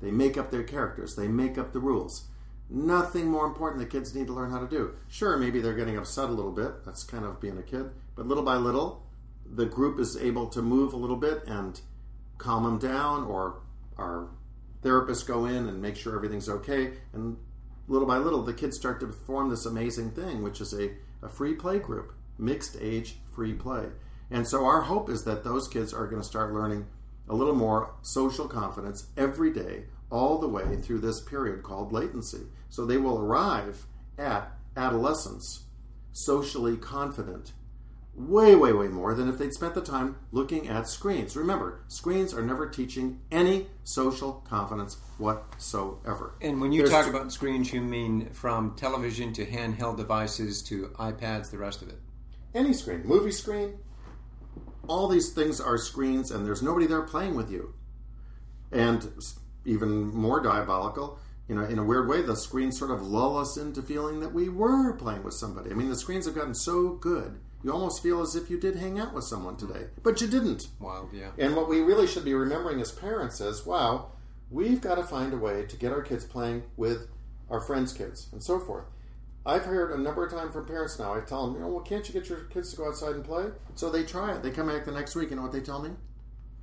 They 0.00 0.12
make 0.12 0.38
up 0.38 0.52
their 0.52 0.62
characters, 0.62 1.16
they 1.16 1.26
make 1.26 1.58
up 1.58 1.72
the 1.72 1.80
rules. 1.80 2.28
Nothing 2.70 3.26
more 3.26 3.46
important 3.46 3.80
that 3.80 3.90
kids 3.90 4.14
need 4.14 4.28
to 4.28 4.32
learn 4.32 4.52
how 4.52 4.60
to 4.60 4.68
do. 4.68 4.94
Sure, 5.08 5.36
maybe 5.36 5.58
they're 5.60 5.74
getting 5.74 5.96
upset 5.96 6.28
a 6.28 6.32
little 6.32 6.52
bit. 6.52 6.84
That's 6.84 7.02
kind 7.02 7.24
of 7.24 7.40
being 7.40 7.58
a 7.58 7.62
kid. 7.62 7.90
But 8.14 8.28
little 8.28 8.44
by 8.44 8.54
little, 8.54 9.07
the 9.54 9.66
group 9.66 9.98
is 9.98 10.16
able 10.16 10.48
to 10.48 10.62
move 10.62 10.92
a 10.92 10.96
little 10.96 11.16
bit 11.16 11.44
and 11.46 11.80
calm 12.38 12.64
them 12.64 12.78
down, 12.78 13.24
or 13.24 13.60
our 13.96 14.28
therapists 14.82 15.26
go 15.26 15.46
in 15.46 15.68
and 15.68 15.82
make 15.82 15.96
sure 15.96 16.14
everything's 16.14 16.48
okay. 16.48 16.92
And 17.12 17.36
little 17.88 18.06
by 18.06 18.18
little, 18.18 18.42
the 18.42 18.54
kids 18.54 18.76
start 18.76 19.00
to 19.00 19.12
form 19.12 19.48
this 19.48 19.66
amazing 19.66 20.12
thing, 20.12 20.42
which 20.42 20.60
is 20.60 20.72
a, 20.72 20.90
a 21.22 21.28
free 21.28 21.54
play 21.54 21.78
group, 21.78 22.12
mixed 22.38 22.76
age 22.80 23.16
free 23.34 23.54
play. 23.54 23.86
And 24.30 24.46
so 24.46 24.64
our 24.64 24.82
hope 24.82 25.08
is 25.08 25.24
that 25.24 25.44
those 25.44 25.68
kids 25.68 25.94
are 25.94 26.06
going 26.06 26.22
to 26.22 26.28
start 26.28 26.52
learning 26.52 26.86
a 27.28 27.34
little 27.34 27.54
more 27.54 27.94
social 28.02 28.46
confidence 28.46 29.06
every 29.16 29.52
day, 29.52 29.84
all 30.10 30.38
the 30.38 30.48
way 30.48 30.76
through 30.76 31.00
this 31.00 31.22
period 31.22 31.62
called 31.62 31.92
latency. 31.92 32.46
So 32.70 32.84
they 32.84 32.98
will 32.98 33.18
arrive 33.18 33.86
at 34.18 34.52
adolescence 34.76 35.64
socially 36.12 36.76
confident 36.76 37.52
way, 38.18 38.54
way, 38.56 38.72
way 38.72 38.88
more 38.88 39.14
than 39.14 39.28
if 39.28 39.38
they'd 39.38 39.52
spent 39.52 39.74
the 39.74 39.80
time 39.80 40.16
looking 40.32 40.68
at 40.68 40.88
screens. 40.88 41.36
Remember, 41.36 41.80
screens 41.88 42.34
are 42.34 42.42
never 42.42 42.68
teaching 42.68 43.20
any 43.30 43.68
social 43.84 44.44
confidence 44.48 44.96
whatsoever. 45.18 46.34
And 46.40 46.60
when 46.60 46.72
you 46.72 46.82
There's 46.82 46.90
talk 46.90 47.06
about 47.06 47.32
screens, 47.32 47.72
you 47.72 47.80
mean 47.80 48.30
from 48.30 48.74
television 48.76 49.32
to 49.34 49.46
handheld 49.46 49.96
devices 49.96 50.62
to 50.64 50.88
iPads, 50.98 51.50
the 51.50 51.58
rest 51.58 51.82
of 51.82 51.88
it? 51.88 51.98
Any 52.54 52.72
screen, 52.72 53.02
movie 53.04 53.30
screen, 53.30 53.78
all 54.88 55.08
these 55.08 55.32
things 55.32 55.60
are 55.60 55.78
screens, 55.78 56.30
and 56.30 56.44
there's 56.44 56.62
nobody 56.62 56.86
there 56.86 57.02
playing 57.02 57.34
with 57.34 57.50
you. 57.50 57.74
And 58.72 59.08
even 59.64 60.14
more 60.14 60.40
diabolical, 60.42 61.18
you 61.46 61.54
know, 61.54 61.64
in 61.64 61.78
a 61.78 61.84
weird 61.84 62.08
way, 62.08 62.22
the 62.22 62.36
screens 62.36 62.78
sort 62.78 62.90
of 62.90 63.02
lull 63.02 63.38
us 63.38 63.56
into 63.56 63.82
feeling 63.82 64.20
that 64.20 64.34
we 64.34 64.48
were 64.48 64.92
playing 64.94 65.22
with 65.22 65.34
somebody. 65.34 65.70
I 65.70 65.74
mean, 65.74 65.88
the 65.88 65.96
screens 65.96 66.26
have 66.26 66.34
gotten 66.34 66.54
so 66.54 66.90
good, 66.90 67.38
you 67.62 67.72
almost 67.72 68.02
feel 68.02 68.20
as 68.20 68.36
if 68.36 68.50
you 68.50 68.58
did 68.58 68.76
hang 68.76 68.98
out 68.98 69.14
with 69.14 69.24
someone 69.24 69.56
today, 69.56 69.86
but 70.02 70.20
you 70.20 70.28
didn't. 70.28 70.68
Wild, 70.78 71.10
yeah. 71.12 71.30
And 71.38 71.56
what 71.56 71.68
we 71.68 71.80
really 71.80 72.06
should 72.06 72.24
be 72.24 72.34
remembering 72.34 72.80
as 72.80 72.92
parents 72.92 73.40
is, 73.40 73.66
wow, 73.66 74.12
we've 74.50 74.80
got 74.80 74.94
to 74.94 75.02
find 75.02 75.32
a 75.32 75.38
way 75.38 75.64
to 75.66 75.76
get 75.76 75.92
our 75.92 76.02
kids 76.02 76.24
playing 76.24 76.62
with 76.76 77.08
our 77.50 77.60
friends' 77.60 77.92
kids 77.92 78.28
and 78.32 78.42
so 78.42 78.60
forth. 78.60 78.84
I've 79.44 79.64
heard 79.64 79.92
a 79.92 79.98
number 79.98 80.24
of 80.24 80.30
times 80.30 80.52
from 80.52 80.66
parents 80.66 80.98
now. 80.98 81.14
I 81.14 81.20
tell 81.20 81.46
them, 81.46 81.54
you 81.54 81.60
know, 81.60 81.68
well, 81.68 81.82
can't 81.82 82.06
you 82.06 82.12
get 82.12 82.28
your 82.28 82.40
kids 82.44 82.70
to 82.70 82.76
go 82.76 82.88
outside 82.88 83.14
and 83.14 83.24
play? 83.24 83.46
So 83.76 83.90
they 83.90 84.04
try 84.04 84.34
it. 84.34 84.42
They 84.42 84.50
come 84.50 84.68
back 84.68 84.84
the 84.84 84.92
next 84.92 85.16
week. 85.16 85.30
You 85.30 85.36
know 85.36 85.42
what 85.42 85.52
they 85.52 85.60
tell 85.60 85.80
me? 85.80 85.90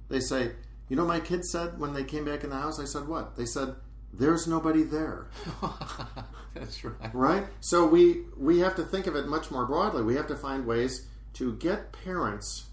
They 0.08 0.20
say, 0.20 0.52
you 0.88 0.96
know, 0.96 1.06
my 1.06 1.20
kids 1.20 1.52
said 1.52 1.80
when 1.80 1.94
they 1.94 2.04
came 2.04 2.26
back 2.26 2.44
in 2.44 2.52
the 2.52 2.58
house. 2.58 2.80
I 2.80 2.86
said, 2.86 3.08
what? 3.08 3.38
They 3.38 3.46
said, 3.46 3.76
there's 4.18 4.48
nobody 4.48 4.84
there. 4.84 5.28
That's 6.54 6.84
right. 6.84 7.14
Right. 7.14 7.46
So 7.60 7.86
we 7.86 8.24
we 8.38 8.60
have 8.60 8.76
to 8.76 8.84
think 8.84 9.08
of 9.08 9.16
it 9.16 9.28
much 9.28 9.52
more 9.52 9.66
broadly. 9.66 10.04
We 10.04 10.16
have 10.16 10.28
to 10.28 10.36
find 10.36 10.66
ways 10.66 11.08
to 11.34 11.54
get 11.56 11.92
parents 11.92 12.66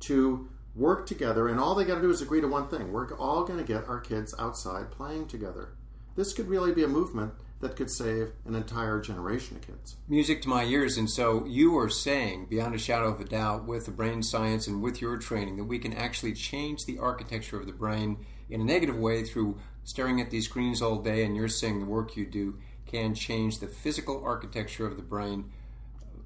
to 0.00 0.48
work 0.74 1.06
together, 1.06 1.48
and 1.48 1.60
all 1.60 1.74
they 1.74 1.84
got 1.84 1.96
to 1.96 2.00
do 2.00 2.10
is 2.10 2.22
agree 2.22 2.40
to 2.40 2.48
one 2.48 2.68
thing: 2.68 2.92
we're 2.92 3.12
all 3.16 3.44
going 3.44 3.58
to 3.58 3.64
get 3.64 3.88
our 3.88 4.00
kids 4.00 4.34
outside 4.38 4.90
playing 4.90 5.28
together. 5.28 5.70
This 6.16 6.32
could 6.32 6.48
really 6.48 6.72
be 6.72 6.82
a 6.82 6.88
movement 6.88 7.34
that 7.60 7.76
could 7.76 7.90
save 7.90 8.32
an 8.46 8.54
entire 8.54 9.00
generation 9.00 9.56
of 9.56 9.66
kids. 9.66 9.96
Music 10.08 10.42
to 10.42 10.48
my 10.48 10.64
ears. 10.64 10.96
And 10.96 11.10
so 11.10 11.44
you 11.46 11.76
are 11.78 11.90
saying, 11.90 12.46
beyond 12.48 12.74
a 12.74 12.78
shadow 12.78 13.08
of 13.08 13.20
a 13.20 13.24
doubt, 13.24 13.66
with 13.66 13.84
the 13.84 13.90
brain 13.90 14.22
science 14.22 14.66
and 14.66 14.82
with 14.82 15.00
your 15.00 15.18
training, 15.18 15.58
that 15.58 15.64
we 15.64 15.78
can 15.78 15.92
actually 15.92 16.32
change 16.32 16.84
the 16.86 16.98
architecture 16.98 17.60
of 17.60 17.66
the 17.66 17.72
brain 17.72 18.24
in 18.48 18.62
a 18.62 18.64
negative 18.64 18.98
way 18.98 19.22
through 19.24 19.58
staring 19.90 20.20
at 20.20 20.30
these 20.30 20.44
screens 20.44 20.80
all 20.80 21.02
day. 21.02 21.24
And 21.24 21.36
you're 21.36 21.48
saying 21.48 21.80
the 21.80 21.86
work 21.86 22.16
you 22.16 22.24
do 22.24 22.58
can 22.86 23.14
change 23.14 23.58
the 23.58 23.66
physical 23.66 24.22
architecture 24.24 24.86
of 24.86 24.96
the 24.96 25.02
brain 25.02 25.50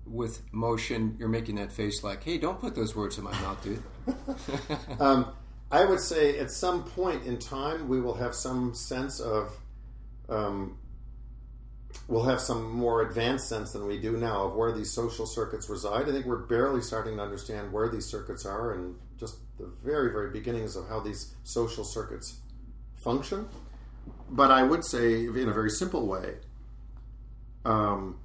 with 0.07 0.43
motion. 0.53 1.17
You're 1.19 1.31
making 1.31 1.57
that 1.57 1.73
face 1.73 2.05
like, 2.05 2.23
hey, 2.23 2.37
don't 2.37 2.61
put 2.61 2.75
those 2.75 2.95
words 2.95 3.17
in 3.17 3.25
my 3.25 3.33
mouth, 3.41 3.63
dude. 3.63 3.83
um, 5.01 5.33
I 5.73 5.87
would 5.87 6.01
say 6.01 6.39
at 6.39 6.51
some 6.51 6.85
point 6.85 7.25
in 7.25 7.39
time, 7.39 7.89
we 7.89 8.01
will 8.01 8.15
have 8.15 8.35
some 8.35 8.75
sense 8.75 9.19
of. 9.19 9.51
Um, 10.29 10.79
we'll 12.09 12.25
have 12.25 12.41
some 12.41 12.71
more 12.71 13.03
advanced 13.03 13.49
sense 13.49 13.73
than 13.73 13.87
we 13.87 13.99
do 13.99 14.17
now 14.17 14.45
of 14.45 14.55
where 14.55 14.73
these 14.73 14.91
social 14.91 15.27
circuits 15.27 15.69
reside. 15.71 16.09
I 16.09 16.13
think 16.13 16.27
we're 16.27 16.37
barely 16.37 16.81
starting 16.81 17.17
to 17.17 17.23
understand 17.23 17.73
where 17.73 17.89
these 17.89 18.05
circuits 18.05 18.45
are 18.45 18.73
and 18.73 18.97
just 19.17 19.37
the 19.59 19.71
very, 19.83 20.11
very 20.11 20.31
beginnings 20.31 20.77
of 20.77 20.89
how 20.89 21.01
these 21.01 21.35
social 21.45 21.85
circuits 21.85 22.41
function. 23.05 23.49
But 24.31 24.51
I 24.51 24.63
would 24.63 24.85
say, 24.85 25.27
in 25.27 25.49
a 25.49 25.53
very 25.53 25.71
simple 25.71 26.07
way, 26.07 26.37
um, 27.65 28.19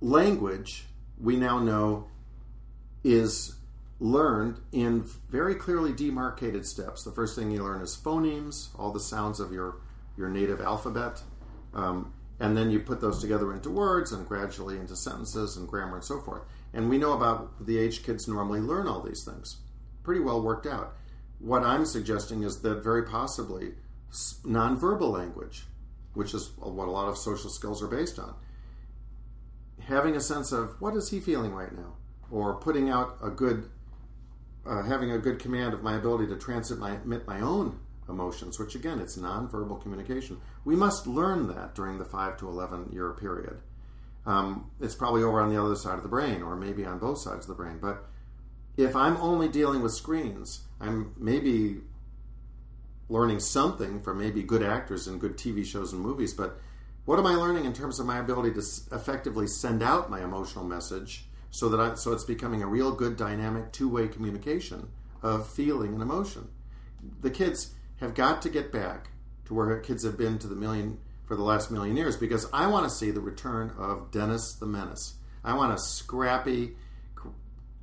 language 0.00 0.86
we 1.18 1.36
now 1.36 1.58
know 1.58 2.08
is 3.04 3.56
learned 3.98 4.58
in 4.72 5.04
very 5.30 5.54
clearly 5.54 5.92
demarcated 5.92 6.66
steps. 6.66 7.02
The 7.02 7.12
first 7.12 7.36
thing 7.36 7.50
you 7.50 7.62
learn 7.62 7.80
is 7.80 7.96
phonemes, 7.96 8.68
all 8.78 8.92
the 8.92 9.00
sounds 9.00 9.40
of 9.40 9.52
your, 9.52 9.76
your 10.16 10.28
native 10.28 10.60
alphabet. 10.60 11.22
Um, 11.72 12.12
and 12.38 12.56
then 12.56 12.70
you 12.70 12.80
put 12.80 13.00
those 13.00 13.20
together 13.20 13.52
into 13.54 13.70
words 13.70 14.12
and 14.12 14.26
gradually 14.28 14.76
into 14.76 14.96
sentences 14.96 15.56
and 15.56 15.66
grammar 15.66 15.96
and 15.96 16.04
so 16.04 16.20
forth. 16.20 16.42
And 16.74 16.90
we 16.90 16.98
know 16.98 17.14
about 17.14 17.64
the 17.64 17.78
age 17.78 18.04
kids 18.04 18.28
normally 18.28 18.60
learn 18.60 18.86
all 18.86 19.00
these 19.00 19.24
things. 19.24 19.56
Pretty 20.02 20.20
well 20.20 20.42
worked 20.42 20.66
out. 20.66 20.94
What 21.38 21.62
I'm 21.62 21.84
suggesting 21.84 22.42
is 22.42 22.62
that 22.62 22.82
very 22.82 23.02
possibly 23.02 23.74
nonverbal 24.12 25.12
language, 25.12 25.64
which 26.14 26.32
is 26.34 26.52
what 26.56 26.88
a 26.88 26.90
lot 26.90 27.08
of 27.08 27.18
social 27.18 27.50
skills 27.50 27.82
are 27.82 27.88
based 27.88 28.18
on, 28.18 28.34
having 29.82 30.16
a 30.16 30.20
sense 30.20 30.52
of 30.52 30.80
what 30.80 30.96
is 30.96 31.10
he 31.10 31.20
feeling 31.20 31.52
right 31.52 31.72
now, 31.72 31.94
or 32.30 32.54
putting 32.54 32.88
out 32.88 33.18
a 33.22 33.30
good, 33.30 33.68
uh, 34.66 34.82
having 34.82 35.10
a 35.10 35.18
good 35.18 35.38
command 35.38 35.74
of 35.74 35.82
my 35.82 35.94
ability 35.94 36.26
to 36.26 36.36
transmit 36.36 37.06
my, 37.06 37.18
my 37.26 37.40
own 37.40 37.78
emotions, 38.08 38.58
which 38.58 38.74
again, 38.74 38.98
it's 38.98 39.16
nonverbal 39.16 39.80
communication. 39.82 40.40
We 40.64 40.76
must 40.76 41.06
learn 41.06 41.48
that 41.48 41.74
during 41.74 41.98
the 41.98 42.04
5 42.04 42.38
to 42.38 42.48
11 42.48 42.90
year 42.92 43.12
period. 43.12 43.60
Um, 44.24 44.70
it's 44.80 44.94
probably 44.94 45.22
over 45.22 45.40
on 45.40 45.50
the 45.50 45.62
other 45.62 45.76
side 45.76 45.96
of 45.96 46.02
the 46.02 46.08
brain, 46.08 46.42
or 46.42 46.56
maybe 46.56 46.84
on 46.84 46.98
both 46.98 47.18
sides 47.18 47.44
of 47.44 47.48
the 47.48 47.62
brain. 47.62 47.78
But 47.80 48.04
if 48.76 48.94
I'm 48.94 49.16
only 49.18 49.48
dealing 49.48 49.82
with 49.82 49.92
screens, 49.92 50.62
I'm 50.80 51.14
maybe 51.16 51.78
learning 53.08 53.40
something 53.40 54.02
from 54.02 54.18
maybe 54.18 54.42
good 54.42 54.62
actors 54.62 55.06
and 55.06 55.20
good 55.20 55.36
TV 55.36 55.64
shows 55.64 55.92
and 55.92 56.02
movies, 56.02 56.34
but 56.34 56.58
what 57.04 57.18
am 57.18 57.26
I 57.26 57.34
learning 57.34 57.64
in 57.64 57.72
terms 57.72 58.00
of 58.00 58.06
my 58.06 58.18
ability 58.18 58.52
to 58.54 58.62
effectively 58.94 59.46
send 59.46 59.82
out 59.82 60.10
my 60.10 60.22
emotional 60.22 60.64
message 60.64 61.26
so 61.50 61.68
that 61.68 61.80
I, 61.80 61.94
so 61.94 62.12
it's 62.12 62.24
becoming 62.24 62.62
a 62.62 62.66
real 62.66 62.92
good 62.92 63.16
dynamic 63.16 63.72
two-way 63.72 64.08
communication 64.08 64.88
of 65.22 65.48
feeling 65.48 65.94
and 65.94 66.02
emotion? 66.02 66.48
The 67.22 67.30
kids 67.30 67.74
have 68.00 68.14
got 68.14 68.42
to 68.42 68.50
get 68.50 68.72
back 68.72 69.10
to 69.46 69.54
where 69.54 69.78
kids 69.78 70.02
have 70.04 70.18
been 70.18 70.38
to 70.40 70.48
the 70.48 70.56
million 70.56 70.98
for 71.26 71.36
the 71.36 71.42
last 71.42 71.70
million 71.70 71.96
years 71.96 72.16
because 72.16 72.46
I 72.52 72.66
want 72.66 72.88
to 72.88 72.94
see 72.94 73.10
the 73.12 73.20
return 73.20 73.72
of 73.78 74.10
Dennis 74.10 74.54
the 74.54 74.66
Menace. 74.66 75.14
I 75.44 75.54
want 75.54 75.72
a 75.72 75.78
scrappy 75.78 76.76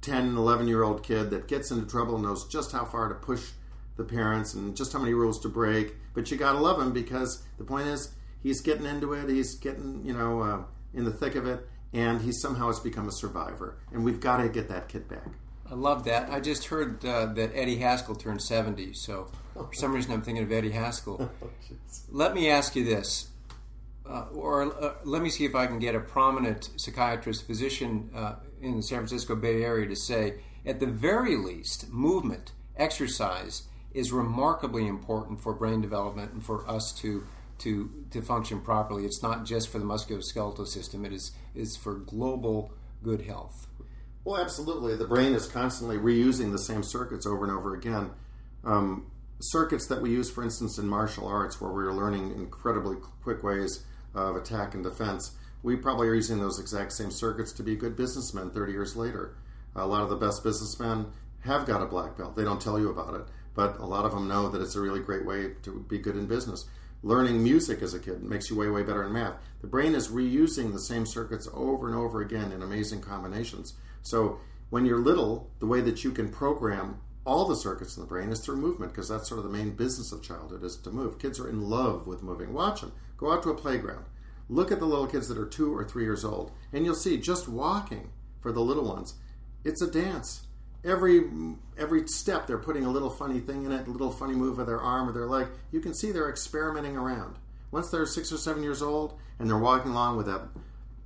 10, 0.03 0.35
11 0.35 0.67
year 0.67 0.83
old 0.83 1.03
kid 1.03 1.29
that 1.31 1.47
gets 1.47 1.71
into 1.71 1.85
trouble 1.85 2.17
knows 2.17 2.45
just 2.47 2.71
how 2.71 2.85
far 2.85 3.09
to 3.09 3.15
push 3.15 3.51
the 3.95 4.03
parents 4.03 4.53
and 4.53 4.75
just 4.75 4.93
how 4.93 4.99
many 4.99 5.13
rules 5.13 5.39
to 5.39 5.49
break. 5.49 5.95
But 6.13 6.29
you 6.29 6.37
got 6.37 6.53
to 6.53 6.59
love 6.59 6.79
him 6.79 6.93
because 6.93 7.43
the 7.57 7.63
point 7.63 7.87
is 7.87 8.13
he's 8.41 8.61
getting 8.61 8.85
into 8.85 9.13
it, 9.13 9.29
he's 9.29 9.55
getting, 9.55 10.05
you 10.05 10.13
know, 10.13 10.41
uh, 10.41 10.63
in 10.93 11.05
the 11.05 11.11
thick 11.11 11.35
of 11.35 11.47
it, 11.47 11.67
and 11.93 12.21
he 12.21 12.31
somehow 12.31 12.67
has 12.67 12.79
become 12.79 13.07
a 13.07 13.11
survivor. 13.11 13.77
And 13.91 14.03
we've 14.03 14.19
got 14.19 14.37
to 14.37 14.49
get 14.49 14.69
that 14.69 14.89
kid 14.89 15.07
back. 15.07 15.27
I 15.69 15.75
love 15.75 16.03
that. 16.05 16.29
I 16.29 16.39
just 16.39 16.65
heard 16.65 17.03
uh, 17.05 17.27
that 17.27 17.51
Eddie 17.55 17.77
Haskell 17.77 18.15
turned 18.15 18.41
70, 18.41 18.93
so 18.93 19.31
for 19.55 19.73
some 19.73 19.93
reason 19.93 20.11
I'm 20.11 20.21
thinking 20.21 20.43
of 20.43 20.51
Eddie 20.51 20.71
Haskell. 20.71 21.31
Oh, 21.41 21.49
let 22.11 22.35
me 22.35 22.49
ask 22.49 22.75
you 22.75 22.83
this, 22.83 23.29
uh, 24.05 24.25
or 24.33 24.63
uh, 24.83 24.95
let 25.05 25.21
me 25.21 25.29
see 25.29 25.45
if 25.45 25.55
I 25.55 25.67
can 25.67 25.79
get 25.79 25.95
a 25.95 25.99
prominent 25.99 26.69
psychiatrist, 26.75 27.47
physician 27.47 28.09
uh, 28.13 28.35
in 28.61 28.77
the 28.77 28.83
San 28.83 28.99
Francisco 28.99 29.35
Bay 29.35 29.63
Area 29.63 29.87
to 29.87 29.95
say, 29.95 30.35
at 30.65 30.79
the 30.79 30.87
very 30.87 31.35
least, 31.35 31.89
movement, 31.89 32.51
exercise 32.75 33.63
is 33.93 34.11
remarkably 34.11 34.87
important 34.87 35.39
for 35.39 35.53
brain 35.53 35.81
development 35.81 36.33
and 36.33 36.43
for 36.43 36.69
us 36.69 36.91
to 36.93 37.23
to 37.59 38.05
to 38.11 38.21
function 38.21 38.59
properly. 38.59 39.05
It's 39.05 39.21
not 39.21 39.45
just 39.45 39.69
for 39.69 39.79
the 39.79 39.85
musculoskeletal 39.85 40.67
system; 40.67 41.05
it 41.05 41.13
is 41.13 41.31
is 41.55 41.77
for 41.77 41.95
global 41.95 42.73
good 43.03 43.21
health. 43.21 43.67
Well, 44.25 44.41
absolutely. 44.41 44.95
The 44.95 45.07
brain 45.07 45.33
is 45.33 45.47
constantly 45.47 45.97
reusing 45.97 46.51
the 46.51 46.59
same 46.59 46.83
circuits 46.83 47.25
over 47.25 47.43
and 47.43 47.53
over 47.53 47.75
again. 47.75 48.11
Um, 48.63 49.11
circuits 49.41 49.87
that 49.87 50.01
we 50.01 50.11
use, 50.11 50.31
for 50.31 50.43
instance, 50.43 50.77
in 50.77 50.87
martial 50.87 51.27
arts, 51.27 51.59
where 51.59 51.71
we're 51.71 51.93
learning 51.93 52.31
incredibly 52.31 52.95
quick 53.21 53.43
ways 53.43 53.85
of 54.13 54.35
attack 54.35 54.73
and 54.73 54.83
defense, 54.83 55.31
we 55.61 55.75
probably 55.75 56.07
are 56.07 56.13
using 56.13 56.39
those 56.39 56.59
exact 56.59 56.91
same 56.91 57.11
circuits 57.11 57.51
to 57.53 57.63
be 57.63 57.75
good 57.75 57.95
businessmen 57.95 58.51
30 58.51 58.71
years 58.71 58.95
later. 58.95 59.35
A 59.75 59.87
lot 59.87 60.03
of 60.03 60.09
the 60.09 60.15
best 60.15 60.43
businessmen 60.43 61.07
have 61.41 61.65
got 61.65 61.81
a 61.81 61.85
black 61.85 62.17
belt. 62.17 62.35
They 62.35 62.43
don't 62.43 62.61
tell 62.61 62.79
you 62.79 62.89
about 62.89 63.15
it, 63.15 63.25
but 63.55 63.79
a 63.79 63.85
lot 63.85 64.05
of 64.05 64.11
them 64.11 64.27
know 64.27 64.49
that 64.49 64.61
it's 64.61 64.75
a 64.75 64.81
really 64.81 64.99
great 64.99 65.25
way 65.25 65.53
to 65.63 65.85
be 65.87 65.97
good 65.97 66.15
in 66.15 66.27
business. 66.27 66.65
Learning 67.01 67.43
music 67.43 67.81
as 67.81 67.93
a 67.93 67.99
kid 67.99 68.23
makes 68.23 68.49
you 68.49 68.55
way, 68.55 68.69
way 68.69 68.83
better 68.83 69.03
in 69.03 69.11
math. 69.11 69.35
The 69.61 69.67
brain 69.67 69.93
is 69.93 70.07
reusing 70.07 70.71
the 70.71 70.79
same 70.79 71.05
circuits 71.05 71.49
over 71.53 71.87
and 71.87 71.97
over 71.97 72.21
again 72.21 72.51
in 72.51 72.61
amazing 72.61 73.01
combinations. 73.01 73.73
So 74.01 74.39
when 74.69 74.85
you're 74.85 74.99
little, 74.99 75.49
the 75.59 75.65
way 75.65 75.81
that 75.81 76.03
you 76.03 76.11
can 76.11 76.29
program 76.29 76.99
all 77.25 77.45
the 77.45 77.55
circuits 77.55 77.95
in 77.95 78.03
the 78.03 78.07
brain 78.07 78.31
is 78.31 78.39
through 78.39 78.57
movement 78.57 78.91
because 78.91 79.09
that's 79.09 79.27
sort 79.27 79.39
of 79.39 79.45
the 79.45 79.57
main 79.57 79.71
business 79.71 80.11
of 80.11 80.21
childhood 80.21 80.63
is 80.63 80.77
to 80.77 80.91
move. 80.91 81.19
Kids 81.19 81.39
are 81.39 81.49
in 81.49 81.69
love 81.69 82.07
with 82.07 82.23
moving. 82.23 82.53
Watch 82.53 82.81
them. 82.81 82.91
Go 83.23 83.31
out 83.31 83.41
to 83.43 83.51
a 83.51 83.55
playground. 83.55 84.03
Look 84.49 84.69
at 84.69 84.79
the 84.79 84.85
little 84.85 85.07
kids 85.07 85.29
that 85.29 85.37
are 85.37 85.45
two 85.45 85.73
or 85.73 85.85
three 85.85 86.03
years 86.03 86.25
old, 86.25 86.51
and 86.73 86.83
you'll 86.83 86.93
see 86.93 87.17
just 87.17 87.47
walking 87.47 88.09
for 88.41 88.51
the 88.51 88.59
little 88.59 88.83
ones, 88.83 89.13
it's 89.63 89.81
a 89.81 89.89
dance. 89.89 90.47
Every 90.83 91.23
every 91.77 92.05
step 92.09 92.47
they're 92.47 92.57
putting 92.57 92.83
a 92.83 92.91
little 92.91 93.09
funny 93.09 93.39
thing 93.39 93.63
in 93.63 93.71
it, 93.71 93.87
a 93.87 93.89
little 93.89 94.11
funny 94.11 94.33
move 94.33 94.59
of 94.59 94.67
their 94.67 94.81
arm 94.81 95.07
or 95.07 95.13
their 95.13 95.25
leg. 95.25 95.47
You 95.71 95.79
can 95.79 95.93
see 95.93 96.11
they're 96.11 96.29
experimenting 96.29 96.97
around. 96.97 97.37
Once 97.71 97.89
they're 97.89 98.05
six 98.05 98.29
or 98.33 98.37
seven 98.37 98.61
years 98.61 98.81
old 98.81 99.17
and 99.39 99.49
they're 99.49 99.57
walking 99.57 99.91
along 99.91 100.17
with 100.17 100.25
that 100.25 100.41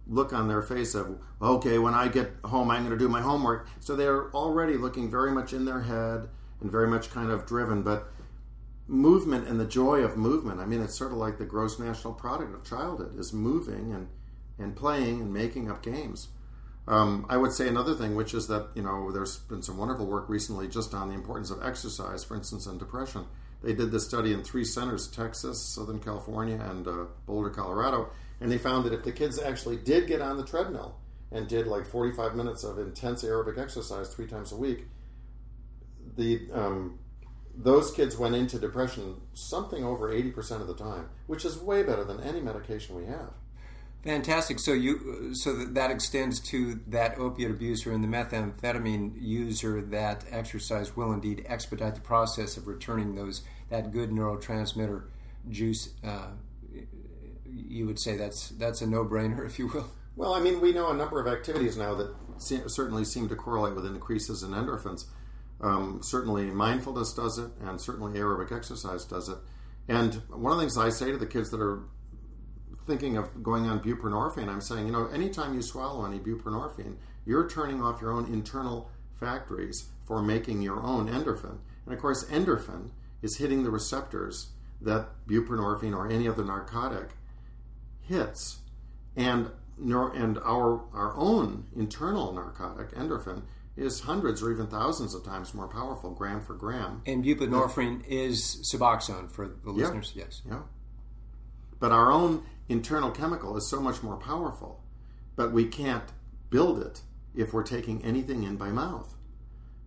look 0.08 0.34
on 0.34 0.48
their 0.48 0.64
face 0.64 0.96
of, 0.96 1.20
okay, 1.40 1.78
when 1.78 1.94
I 1.94 2.08
get 2.08 2.32
home, 2.46 2.72
I'm 2.72 2.84
going 2.84 2.98
to 2.98 2.98
do 2.98 3.10
my 3.10 3.22
homework. 3.22 3.68
So 3.80 3.96
they're 3.96 4.32
already 4.32 4.76
looking 4.76 5.12
very 5.12 5.32
much 5.32 5.54
in 5.54 5.66
their 5.66 5.82
head 5.82 6.30
and 6.62 6.72
very 6.72 6.88
much 6.88 7.12
kind 7.12 7.30
of 7.30 7.46
driven. 7.46 7.84
But 7.84 8.12
movement 8.88 9.48
and 9.48 9.60
the 9.60 9.66
joy 9.66 10.00
of 10.00 10.18
movement, 10.18 10.60
I 10.60 10.66
mean, 10.66 10.82
it's 10.82 10.98
sort 10.98 11.12
of 11.12 11.18
like 11.18 11.38
the 11.38 11.46
gross 11.46 11.80
national 11.80 12.14
product 12.14 12.54
of 12.54 12.64
childhood 12.64 13.20
is 13.20 13.34
moving 13.34 13.94
and, 13.94 14.08
and 14.58 14.76
playing 14.76 15.22
and 15.22 15.34
making 15.34 15.70
up 15.70 15.84
games. 15.84 16.30
Um, 16.88 17.26
I 17.30 17.36
would 17.36 17.52
say 17.52 17.68
another 17.68 17.94
thing, 17.94 18.16
which 18.16 18.34
is 18.34 18.48
that, 18.48 18.70
you 18.74 18.82
know, 18.82 19.12
there's 19.12 19.40
been 19.40 19.62
some 19.62 19.78
wonderful 19.78 20.06
work 20.06 20.30
recently 20.30 20.70
just 20.70 20.94
on 20.94 21.10
the 21.10 21.16
importance 21.16 21.52
of 21.52 21.62
exercise, 21.62 22.24
for 22.24 22.36
instance, 22.36 22.66
in 22.66 22.78
depression. 22.78 23.26
They 23.62 23.74
did 23.74 23.92
this 23.92 24.06
study 24.06 24.32
in 24.32 24.44
three 24.44 24.64
centers 24.64 25.08
Texas, 25.08 25.62
Southern 25.62 26.00
California, 26.00 26.60
and 26.62 26.88
uh, 26.88 27.06
Boulder, 27.26 27.50
Colorado 27.50 28.10
and 28.40 28.52
they 28.52 28.58
found 28.58 28.86
that 28.86 28.94
if 28.94 29.04
the 29.04 29.12
kids 29.12 29.40
actually 29.40 29.78
did 29.78 30.08
get 30.08 30.22
on 30.22 30.38
the 30.38 30.46
treadmill 30.46 30.96
and 31.32 31.48
did 31.48 31.68
like 31.68 31.86
45 31.86 32.36
minutes 32.36 32.64
of 32.64 32.78
intense 32.78 33.24
aerobic 33.24 33.58
exercise 33.58 34.14
three 34.14 34.28
times 34.28 34.52
a 34.52 34.56
week, 34.56 34.86
the 36.16 36.48
um, 36.54 37.00
those 37.58 37.92
kids 37.92 38.16
went 38.16 38.36
into 38.36 38.60
depression 38.60 39.22
something 39.34 39.84
over 39.84 40.12
80% 40.12 40.62
of 40.62 40.68
the 40.68 40.76
time, 40.76 41.10
which 41.26 41.44
is 41.44 41.58
way 41.58 41.84
better 41.84 42.04
than 42.04 42.22
any 42.22 42.40
medication 42.40 42.96
we 42.96 43.06
have. 43.06 43.32
Fantastic. 44.04 44.60
So 44.60 44.74
you 44.74 45.34
so 45.34 45.54
that, 45.54 45.74
that 45.74 45.92
extends 45.92 46.40
to 46.52 46.80
that 46.88 47.18
opiate 47.18 47.52
abuser 47.52 47.92
and 47.92 48.04
the 48.04 48.08
methamphetamine 48.08 49.14
user. 49.20 49.82
That 49.82 50.24
exercise 50.30 50.96
will 50.96 51.12
indeed 51.12 51.44
expedite 51.48 51.96
the 51.96 52.02
process 52.02 52.56
of 52.58 52.68
returning 52.68 53.16
those 53.16 53.42
that 53.70 53.92
good 53.92 54.12
neurotransmitter 54.12 55.04
juice 55.50 55.90
uh, 56.06 56.28
you 57.46 57.86
would 57.86 58.00
say 58.00 58.18
that's 58.18 58.50
that's 58.50 58.82
a 58.82 58.88
no-brainer, 58.88 59.46
if 59.46 59.60
you 59.60 59.68
will. 59.68 59.90
Well, 60.16 60.34
I 60.34 60.40
mean, 60.40 60.62
we 60.62 60.74
know 60.74 60.90
a 60.90 60.96
number 60.96 61.20
of 61.20 61.28
activities 61.28 61.78
now 61.78 61.94
that 61.96 62.14
se- 62.38 62.64
certainly 62.68 63.06
seem 63.06 63.30
to 63.30 63.36
correlate 63.36 63.76
with 63.76 63.86
increases 63.86 64.42
in 64.42 64.52
endorphins. 64.52 65.06
Um, 65.60 66.02
certainly, 66.04 66.46
mindfulness 66.52 67.14
does 67.14 67.38
it, 67.40 67.50
and 67.62 67.82
certainly 67.82 68.20
aerobic 68.20 68.56
exercise 68.56 69.06
does 69.06 69.30
it. 69.30 69.38
And 69.88 70.16
one 70.30 70.52
of 70.52 70.58
the 70.58 70.64
things 70.64 70.78
I 70.78 70.90
say 70.90 71.12
to 71.12 71.18
the 71.18 71.26
kids 71.26 71.50
that 71.52 71.62
are 71.62 71.84
thinking 72.86 73.18
of 73.18 73.44
going 73.44 73.66
on 73.66 73.80
buprenorphine, 73.80 74.48
I'm 74.48 74.62
saying, 74.62 74.86
you 74.86 74.92
know, 74.92 75.08
anytime 75.08 75.54
you 75.54 75.62
swallow 75.62 76.06
any 76.06 76.20
buprenorphine, 76.20 76.96
you're 77.26 77.50
turning 77.50 77.82
off 77.82 78.02
your 78.02 78.12
own 78.12 78.32
internal 78.32 78.90
factories 79.20 79.90
for 80.06 80.22
making 80.22 80.62
your 80.62 80.82
own 80.82 81.10
endorphin. 81.10 81.58
And 81.86 81.94
of 81.94 82.00
course, 82.00 82.24
endorphin 82.26 82.92
is 83.22 83.38
hitting 83.38 83.64
the 83.64 83.72
receptors 83.72 84.52
that 84.82 85.10
buprenorphine 85.28 85.96
or 85.96 86.10
any 86.10 86.28
other 86.28 86.46
narcotic 86.46 87.10
hits, 88.02 88.60
and 89.16 89.52
and 89.78 90.38
our 90.40 90.82
our 90.94 91.16
own 91.16 91.66
internal 91.76 92.32
narcotic 92.34 92.92
endorphin 92.96 93.44
is 93.78 94.02
hundreds 94.02 94.42
or 94.42 94.52
even 94.52 94.68
thousands 94.68 95.14
of 95.14 95.24
times 95.24 95.54
more 95.54 95.68
powerful 95.68 96.12
gram 96.12 96.42
for 96.42 96.56
gram. 96.56 97.02
And 97.06 97.24
buprenorphine 97.24 98.06
is 98.08 98.68
Suboxone 98.72 99.32
for 99.32 99.48
the 99.48 99.72
listeners. 99.72 100.12
Yeah. 100.16 100.24
Yes. 100.26 100.42
Yeah. 100.48 100.62
But 101.80 101.92
our 101.92 102.12
own 102.12 102.44
internal 102.68 103.12
chemical 103.12 103.56
is 103.56 103.70
so 103.70 103.80
much 103.80 104.02
more 104.02 104.18
powerful, 104.18 104.84
but 105.36 105.52
we 105.52 105.66
can't 105.66 106.12
build 106.50 106.82
it 106.82 107.02
if 107.36 107.54
we're 107.54 107.64
taking 107.64 108.04
anything 108.04 108.44
in 108.44 108.58
by 108.58 108.70
mouth. 108.70 109.14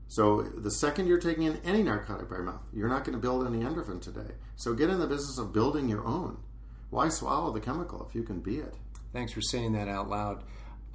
So 0.06 0.42
the 0.42 0.70
second 0.70 1.08
you're 1.08 1.18
taking 1.18 1.44
in 1.44 1.60
any 1.64 1.82
narcotic 1.82 2.30
by 2.30 2.38
mouth, 2.38 2.62
you're 2.72 2.88
not 2.88 3.04
going 3.04 3.14
to 3.14 3.20
build 3.20 3.46
any 3.46 3.64
endorphin 3.64 4.00
today. 4.00 4.34
So 4.56 4.74
get 4.74 4.88
in 4.88 4.98
the 4.98 5.06
business 5.06 5.38
of 5.38 5.52
building 5.52 5.88
your 5.88 6.04
own 6.06 6.38
why 6.90 7.08
swallow 7.08 7.52
the 7.52 7.60
chemical 7.60 8.04
if 8.08 8.14
you 8.14 8.22
can 8.22 8.40
be 8.40 8.58
it? 8.58 8.74
Thanks 9.12 9.32
for 9.32 9.40
saying 9.40 9.72
that 9.72 9.88
out 9.88 10.08
loud. 10.08 10.42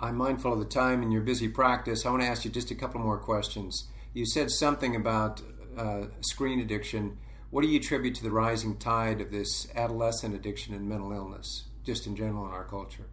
I'm 0.06 0.18
mindful 0.18 0.54
of 0.54 0.60
the 0.60 0.65
time 0.65 1.02
and 1.02 1.12
your 1.12 1.24
busy 1.24 1.48
practice. 1.48 2.06
I 2.06 2.12
want 2.12 2.22
to 2.22 2.28
ask 2.28 2.46
you 2.46 2.52
just 2.52 2.70
a 2.70 2.76
couple 2.76 3.02
more 3.02 3.18
questions. 3.18 3.88
You 4.13 4.24
said 4.28 4.52
something 4.52 4.96
about 4.96 5.41
uh, 5.76 6.04
screen 6.22 6.60
addiction. 6.60 7.18
What 7.50 7.63
do 7.63 7.68
you 7.68 7.80
attribute 7.80 8.13
to 8.15 8.24
the 8.24 8.30
rising 8.30 8.78
tide 8.78 9.20
of 9.20 9.32
this 9.32 9.68
adolescent 9.76 10.36
addiction 10.36 10.76
and 10.76 10.88
mental 10.88 11.12
illness, 11.12 11.65
just 11.84 12.06
in 12.06 12.15
general 12.15 12.46
in 12.46 12.52
our 12.52 12.65
culture? 12.65 13.08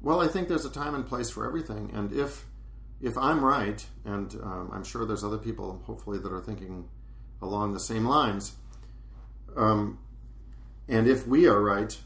Well, 0.00 0.20
I 0.20 0.28
think 0.28 0.46
there's 0.46 0.64
a 0.64 0.70
time 0.70 0.94
and 0.94 1.04
place 1.04 1.30
for 1.30 1.44
everything, 1.46 1.90
and 1.92 2.12
if 2.12 2.46
if 3.00 3.18
I'm 3.18 3.44
right, 3.44 3.84
and 4.04 4.32
um, 4.42 4.70
I'm 4.72 4.84
sure 4.84 5.04
there's 5.04 5.24
other 5.24 5.38
people, 5.38 5.82
hopefully, 5.84 6.18
that 6.18 6.32
are 6.32 6.40
thinking 6.40 6.88
along 7.42 7.72
the 7.72 7.80
same 7.80 8.04
lines, 8.04 8.54
um, 9.56 9.98
and 10.86 11.08
if 11.08 11.26
we 11.26 11.48
are 11.48 11.60
right, 11.60 11.98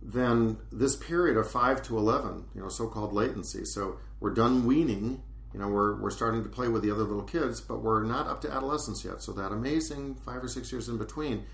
then 0.00 0.58
this 0.70 0.96
period 0.96 1.36
of 1.36 1.50
5 1.50 1.82
to 1.82 1.98
11, 1.98 2.44
you 2.54 2.60
know, 2.60 2.68
so-called 2.68 3.12
latency. 3.12 3.64
So 3.64 3.98
we're 4.20 4.34
done 4.34 4.66
weaning, 4.66 5.22
you 5.52 5.60
know, 5.60 5.68
we're, 5.68 6.00
we're 6.00 6.10
starting 6.10 6.42
to 6.42 6.48
play 6.48 6.68
with 6.68 6.82
the 6.82 6.90
other 6.90 7.04
little 7.04 7.22
kids, 7.22 7.60
but 7.60 7.82
we're 7.82 8.04
not 8.04 8.26
up 8.26 8.40
to 8.42 8.50
adolescence 8.50 9.04
yet. 9.04 9.22
So 9.22 9.32
that 9.32 9.52
amazing 9.52 10.16
five 10.24 10.42
or 10.42 10.48
six 10.48 10.70
years 10.70 10.88
in 10.88 10.98
between, 10.98 11.46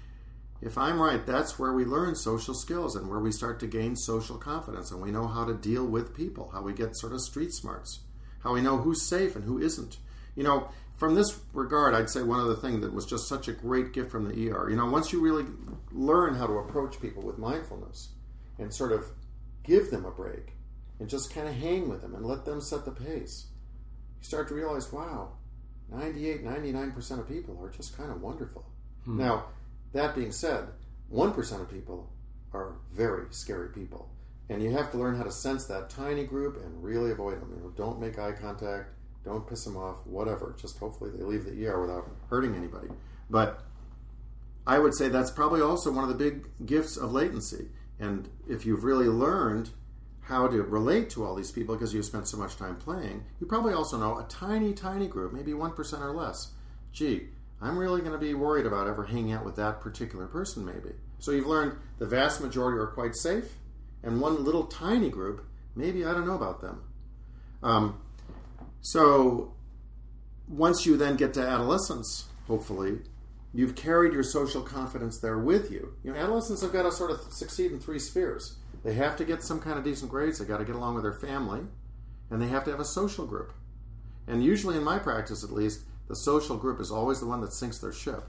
if 0.61 0.79
I'm 0.79 1.01
right, 1.01 1.25
that's 1.25 1.59
where 1.59 1.73
we 1.73 1.85
learn 1.85 2.15
social 2.15 2.55
skills 2.55 2.97
and 2.97 3.09
where 3.09 3.21
we 3.21 3.33
start 3.33 3.61
to 3.61 3.67
gain 3.67 3.97
social 3.97 4.37
confidence 4.37 4.91
and 4.91 5.01
we 5.01 5.11
know 5.11 5.27
how 5.27 5.45
to 5.45 5.55
deal 5.55 5.87
with 5.87 6.15
people, 6.15 6.51
how 6.53 6.63
we 6.63 6.73
get 6.73 6.97
sort 6.97 7.13
of 7.13 7.21
street 7.21 7.53
smarts, 7.53 8.01
how 8.43 8.55
we 8.55 8.63
know 8.63 8.79
who's 8.79 9.03
safe 9.03 9.37
and 9.37 9.45
who 9.45 9.59
isn't. 9.59 9.99
You 10.35 10.43
know, 10.43 10.69
from 10.97 11.15
this 11.15 11.41
regard, 11.53 11.95
I'd 11.95 12.11
say 12.11 12.23
one 12.23 12.41
other 12.41 12.55
thing 12.55 12.81
that 12.81 12.93
was 12.93 13.05
just 13.05 13.29
such 13.29 13.49
a 13.49 13.53
great 13.53 13.93
gift 13.93 14.11
from 14.11 14.29
the 14.29 14.51
ER. 14.51 14.71
You 14.71 14.77
know, 14.77 14.87
once 14.87 15.13
you 15.13 15.21
really 15.21 15.45
learn 15.93 16.35
how 16.35 16.47
to 16.47 16.55
approach 16.55 17.01
people 17.01 17.23
with 17.23 17.39
mindfulness, 17.39 18.11
and 18.59 18.73
sort 18.73 18.93
of 18.93 19.07
give 19.63 19.91
them 19.91 20.05
a 20.05 20.11
break 20.11 20.53
and 21.01 21.09
just 21.09 21.35
kind 21.35 21.49
of 21.49 21.55
hang 21.55 21.89
with 21.89 22.03
them 22.03 22.15
and 22.15 22.25
let 22.25 22.45
them 22.45 22.61
set 22.61 22.85
the 22.85 22.91
pace, 22.91 23.47
you 24.21 24.25
start 24.27 24.49
to 24.49 24.55
realize, 24.55 24.93
wow, 24.93 25.33
98, 25.91 26.45
99% 26.45 27.19
of 27.19 27.29
people 27.29 27.59
are 27.63 27.71
just 27.71 27.97
kind 27.97 28.11
of 28.11 28.21
wonderful. 28.21 28.65
Hmm. 29.05 29.19
Now, 29.19 29.47
that 29.93 30.15
being 30.15 30.33
said, 30.33 30.69
1% 31.13 31.61
of 31.61 31.71
people 31.71 32.11
are 32.53 32.77
very 32.93 33.27
scary 33.31 33.69
people. 33.69 34.11
And 34.49 34.63
you 34.63 34.71
have 34.71 34.91
to 34.93 34.99
learn 34.99 35.17
how 35.17 35.23
to 35.23 35.33
sense 35.33 35.67
that 35.67 35.91
tiny 35.91 36.25
group 36.25 36.63
and 36.63 36.83
really 36.83 37.11
avoid 37.11 37.41
them. 37.41 37.51
You 37.57 37.63
know, 37.63 37.71
don't 37.71 38.01
make 38.01 38.19
eye 38.19 38.33
contact, 38.33 38.91
don't 39.25 39.49
piss 39.49 39.65
them 39.65 39.77
off, 39.77 40.07
whatever. 40.07 40.55
Just 40.61 40.79
hopefully 40.79 41.11
they 41.11 41.25
leave 41.25 41.45
the 41.45 41.67
ER 41.67 41.81
without 41.81 42.09
hurting 42.29 42.55
anybody. 42.55 42.89
But 43.31 43.63
I 44.67 44.79
would 44.79 44.95
say 44.95 45.09
that's 45.09 45.31
probably 45.31 45.63
also 45.63 45.91
one 45.91 46.05
of 46.05 46.11
the 46.11 46.15
big 46.15 46.47
gifts 46.67 46.97
of 46.97 47.13
latency 47.13 47.69
and 47.99 48.29
if 48.49 48.67
you've 48.67 48.85
really 48.85 49.07
learned 49.09 49.71
how 50.23 50.49
to 50.49 50.63
relate 50.63 51.11
to 51.11 51.25
all 51.25 51.35
these 51.35 51.53
people 51.53 51.75
because 51.75 51.93
you've 51.93 52.05
spent 52.05 52.27
so 52.27 52.37
much 52.37 52.57
time 52.57 52.77
playing, 52.77 53.25
you 53.41 53.47
probably 53.47 53.75
also 53.75 53.99
know 53.99 54.19
a 54.19 54.25
tiny, 54.25 54.73
tiny 54.73 55.07
group, 55.07 55.33
maybe 55.33 55.53
1% 55.53 56.01
or 56.01 56.13
less. 56.13 56.53
Gee, 56.93 57.29
I'm 57.61 57.77
really 57.77 58.01
going 58.01 58.13
to 58.13 58.19
be 58.19 58.35
worried 58.35 58.67
about 58.67 58.87
ever 58.87 59.05
hanging 59.05 59.33
out 59.33 59.45
with 59.45 59.57
that 59.57 59.81
particular 59.81 60.27
person, 60.27 60.65
maybe. 60.65 60.95
So 61.19 61.31
you've 61.31 61.47
learned 61.47 61.77
the 61.99 62.07
vast 62.07 62.41
majority 62.41 62.79
are 62.79 62.87
quite 62.87 63.15
safe, 63.15 63.55
and 64.03 64.21
one 64.21 64.45
little 64.45 64.65
tiny 64.65 65.11
group, 65.11 65.45
maybe 65.75 66.05
I 66.05 66.13
don't 66.13 66.27
know 66.27 66.35
about 66.35 66.61
them. 66.61 66.83
Um, 67.63 68.01
so 68.81 69.55
once 70.49 70.85
you 70.85 70.97
then 70.97 71.17
get 71.17 71.35
to 71.35 71.41
adolescence, 71.41 72.27
hopefully, 72.47 73.01
You've 73.55 73.77
carried 73.77 74.13
your 74.13 74.25
social 74.25 74.63
confidence 74.63 75.19
there 75.19 75.39
with 75.39 75.71
you. 75.71 75.95
You 76.03 76.13
know, 76.13 76.19
adolescents 76.19 76.63
have 76.63 76.73
got 76.73 76.83
to 76.83 76.93
sort 76.93 77.13
of 77.13 77.21
succeed 77.33 77.71
in 77.71 77.79
three 77.79 78.01
spheres. 78.01 78.57
They 78.83 78.95
have 78.95 79.17
to 79.17 79.25
get 79.25 79.45
some 79.45 79.61
kind 79.61 79.79
of 79.79 79.85
decent 79.85 80.11
grades. 80.11 80.39
They 80.39 80.45
got 80.45 80.59
to 80.59 80.65
get 80.65 80.75
along 80.75 80.95
with 80.95 81.05
their 81.05 81.13
family, 81.13 81.61
and 82.31 82.43
they 82.43 82.49
have 82.49 82.65
to 82.65 82.73
have 82.73 82.81
a 82.81 82.85
social 82.85 83.27
group. 83.27 83.53
And 84.27 84.43
usually, 84.43 84.77
in 84.77 84.83
my 84.83 84.99
practice 84.99 85.45
at 85.45 85.53
least, 85.53 85.85
the 86.09 86.17
social 86.17 86.57
group 86.57 86.81
is 86.81 86.91
always 86.91 87.21
the 87.21 87.27
one 87.27 87.41
that 87.43 87.53
sinks 87.53 87.79
their 87.79 87.93
ship. 87.93 88.25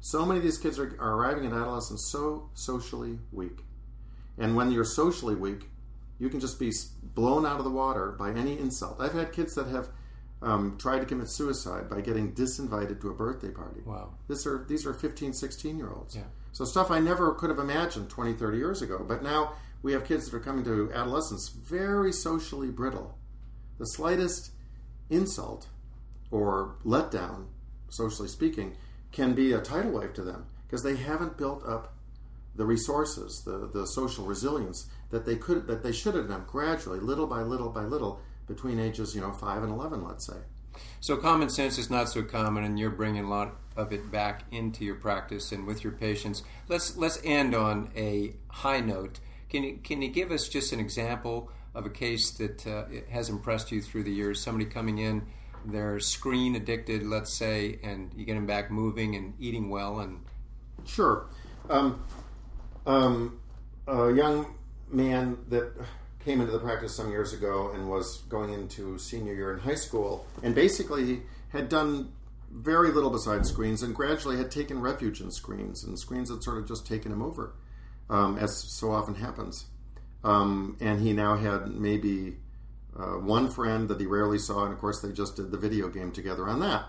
So 0.00 0.24
many 0.24 0.38
of 0.38 0.44
these 0.44 0.58
kids 0.58 0.78
are, 0.78 0.96
are 1.00 1.14
arriving 1.14 1.44
at 1.44 1.52
adolescence 1.52 2.04
so 2.04 2.48
socially 2.54 3.18
weak. 3.32 3.64
And 4.38 4.54
when 4.54 4.70
you're 4.70 4.84
socially 4.84 5.34
weak, 5.34 5.68
you 6.20 6.28
can 6.28 6.38
just 6.38 6.60
be 6.60 6.72
blown 7.02 7.44
out 7.44 7.58
of 7.58 7.64
the 7.64 7.70
water 7.70 8.12
by 8.12 8.30
any 8.30 8.58
insult. 8.58 9.00
I've 9.00 9.12
had 9.12 9.32
kids 9.32 9.54
that 9.56 9.66
have 9.66 9.88
um, 10.40 10.76
tried 10.78 11.00
to 11.00 11.04
commit 11.04 11.28
suicide 11.28 11.88
by 11.88 12.00
getting 12.00 12.32
disinvited 12.32 13.00
to 13.00 13.10
a 13.10 13.14
birthday 13.14 13.50
party. 13.50 13.80
Wow. 13.84 14.14
This 14.28 14.46
are, 14.46 14.64
these 14.68 14.86
are 14.86 14.94
15, 14.94 15.32
16 15.32 15.76
year 15.76 15.90
olds. 15.90 16.16
Yeah. 16.16 16.22
So 16.52 16.64
stuff 16.64 16.90
I 16.90 16.98
never 16.98 17.34
could 17.34 17.50
have 17.50 17.58
imagined 17.58 18.08
20, 18.08 18.34
30 18.34 18.58
years 18.58 18.82
ago. 18.82 19.04
But 19.06 19.22
now 19.22 19.54
we 19.82 19.92
have 19.92 20.04
kids 20.04 20.28
that 20.28 20.36
are 20.36 20.40
coming 20.40 20.64
to 20.64 20.90
adolescence 20.92 21.48
very 21.48 22.12
socially 22.12 22.70
brittle. 22.70 23.16
The 23.78 23.84
slightest 23.84 24.52
insult 25.10 25.68
or 26.30 26.76
letdown, 26.84 27.46
socially 27.88 28.28
speaking, 28.28 28.76
can 29.12 29.34
be 29.34 29.52
a 29.52 29.60
tidal 29.60 29.92
wave 29.92 30.12
to 30.14 30.22
them 30.22 30.46
because 30.66 30.82
they 30.82 30.96
haven't 30.96 31.38
built 31.38 31.64
up 31.66 31.94
the 32.54 32.66
resources, 32.66 33.42
the, 33.46 33.70
the 33.72 33.86
social 33.86 34.24
resilience 34.24 34.90
that 35.10 35.24
they 35.24 35.36
could 35.36 35.66
that 35.68 35.82
they 35.82 35.92
should 35.92 36.14
have 36.14 36.28
done 36.28 36.44
gradually, 36.46 36.98
little 36.98 37.26
by 37.26 37.40
little 37.40 37.70
by 37.70 37.84
little, 37.84 38.20
between 38.48 38.80
ages 38.80 39.14
you 39.14 39.20
know 39.20 39.32
five 39.32 39.62
and 39.62 39.72
eleven, 39.72 40.02
let's 40.02 40.26
say. 40.26 40.38
So 41.00 41.16
common 41.16 41.48
sense 41.48 41.78
is 41.78 41.90
not 41.90 42.08
so 42.08 42.22
common, 42.22 42.64
and 42.64 42.78
you're 42.78 42.90
bringing 42.90 43.24
a 43.24 43.28
lot 43.28 43.56
of 43.76 43.92
it 43.92 44.10
back 44.10 44.44
into 44.50 44.84
your 44.84 44.94
practice 44.96 45.52
and 45.52 45.66
with 45.66 45.84
your 45.84 45.92
patients. 45.92 46.42
Let's 46.68 46.96
let's 46.96 47.20
end 47.24 47.54
on 47.54 47.90
a 47.96 48.34
high 48.48 48.80
note. 48.80 49.20
Can 49.48 49.62
you 49.62 49.78
can 49.82 50.02
you 50.02 50.08
give 50.08 50.30
us 50.30 50.48
just 50.48 50.72
an 50.72 50.80
example 50.80 51.50
of 51.74 51.86
a 51.86 51.90
case 51.90 52.30
that 52.32 52.66
uh, 52.66 52.84
has 53.10 53.28
impressed 53.28 53.70
you 53.70 53.80
through 53.80 54.04
the 54.04 54.12
years? 54.12 54.40
Somebody 54.40 54.68
coming 54.68 54.98
in, 54.98 55.26
they're 55.64 56.00
screen 56.00 56.56
addicted, 56.56 57.04
let's 57.04 57.32
say, 57.32 57.78
and 57.82 58.12
you 58.16 58.24
get 58.24 58.34
them 58.34 58.46
back 58.46 58.70
moving 58.70 59.14
and 59.14 59.34
eating 59.38 59.70
well, 59.70 60.00
and 60.00 60.20
Sure. 60.86 61.26
Um, 61.68 62.02
um, 62.86 63.40
a 63.86 64.12
young 64.12 64.54
man 64.90 65.38
that 65.48 65.72
came 66.24 66.40
into 66.40 66.52
the 66.52 66.58
practice 66.58 66.94
some 66.94 67.10
years 67.10 67.32
ago 67.32 67.70
and 67.74 67.88
was 67.88 68.18
going 68.28 68.52
into 68.52 68.98
senior 68.98 69.34
year 69.34 69.52
in 69.52 69.60
high 69.60 69.74
school 69.74 70.26
and 70.42 70.54
basically 70.54 71.22
had 71.50 71.68
done 71.68 72.12
very 72.50 72.90
little 72.90 73.10
besides 73.10 73.48
screens 73.48 73.82
and 73.82 73.94
gradually 73.94 74.36
had 74.36 74.50
taken 74.50 74.80
refuge 74.80 75.20
in 75.20 75.30
screens 75.30 75.84
and 75.84 75.98
screens 75.98 76.30
had 76.30 76.42
sort 76.42 76.58
of 76.58 76.66
just 76.66 76.86
taken 76.86 77.12
him 77.12 77.22
over 77.22 77.54
um, 78.10 78.38
as 78.38 78.56
so 78.56 78.90
often 78.90 79.14
happens 79.14 79.66
um, 80.24 80.76
and 80.80 81.00
he 81.00 81.12
now 81.12 81.36
had 81.36 81.68
maybe 81.68 82.36
uh, 82.98 83.18
one 83.18 83.48
friend 83.48 83.88
that 83.88 84.00
he 84.00 84.06
rarely 84.06 84.38
saw 84.38 84.64
and 84.64 84.72
of 84.72 84.78
course 84.78 85.00
they 85.00 85.12
just 85.12 85.36
did 85.36 85.50
the 85.50 85.58
video 85.58 85.88
game 85.88 86.10
together 86.10 86.48
on 86.48 86.60
that 86.60 86.86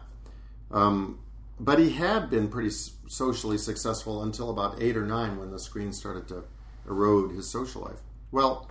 um, 0.72 1.20
but 1.60 1.78
he 1.78 1.92
had 1.92 2.30
been 2.30 2.48
pretty 2.48 2.70
socially 2.70 3.58
successful 3.58 4.24
until 4.24 4.50
about 4.50 4.82
eight 4.82 4.96
or 4.96 5.06
nine 5.06 5.38
when 5.38 5.52
the 5.52 5.60
screen 5.60 5.92
started 5.92 6.28
to 6.30 6.44
erode 6.88 7.32
his 7.32 7.50
social 7.50 7.82
life. 7.82 8.00
Well, 8.32 8.70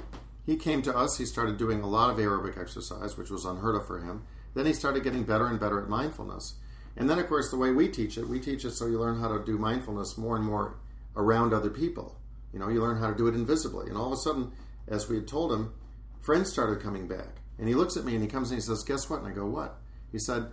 he 0.48 0.56
came 0.56 0.80
to 0.80 0.96
us. 0.96 1.18
He 1.18 1.26
started 1.26 1.58
doing 1.58 1.82
a 1.82 1.87
lot 1.87 2.08
of 2.08 2.16
aerobic 2.16 2.58
exercise, 2.58 3.18
which 3.18 3.28
was 3.28 3.44
unheard 3.44 3.74
of 3.74 3.87
for 3.87 3.98
him. 4.00 4.24
Then 4.54 4.64
he 4.64 4.72
started 4.72 5.04
getting 5.04 5.24
better 5.24 5.46
and 5.46 5.61
better 5.61 5.78
at 5.78 5.90
mindfulness. 5.90 6.54
And 6.96 7.11
then, 7.11 7.18
of 7.18 7.28
course, 7.28 7.50
the 7.50 7.58
way 7.58 7.70
we 7.70 7.87
teach 7.87 8.16
it, 8.16 8.26
we 8.26 8.40
teach 8.40 8.64
it 8.64 8.70
so 8.70 8.87
you 8.87 8.98
learn 8.98 9.20
how 9.20 9.28
to 9.28 9.44
do 9.44 9.58
mindfulness 9.58 10.16
more 10.16 10.37
and 10.37 10.44
more 10.46 10.76
around 11.14 11.52
other 11.52 11.68
people. 11.68 12.16
You 12.50 12.61
know, 12.61 12.70
you 12.70 12.80
learn 12.80 12.96
how 12.96 13.11
to 13.11 13.14
do 13.14 13.26
it 13.26 13.34
invisibly. 13.34 13.88
And 13.88 13.98
all 13.98 14.06
of 14.06 14.14
a 14.14 14.16
sudden, 14.16 14.52
as 14.87 15.06
we 15.06 15.16
had 15.16 15.28
told 15.28 15.52
him, 15.52 15.74
friends 16.22 16.50
started 16.50 16.80
coming 16.80 17.06
back. 17.06 17.42
And 17.58 17.68
he 17.68 17.74
looks 17.74 17.98
at 17.98 18.06
me 18.06 18.14
and 18.14 18.22
he 18.22 18.28
comes 18.28 18.50
and 18.50 18.56
he 18.56 18.62
says, 18.62 18.82
Guess 18.84 19.11
what? 19.11 19.20
And 19.20 19.28
I 19.28 19.32
go, 19.32 19.44
What? 19.44 19.76
He 20.11 20.18
said, 20.18 20.46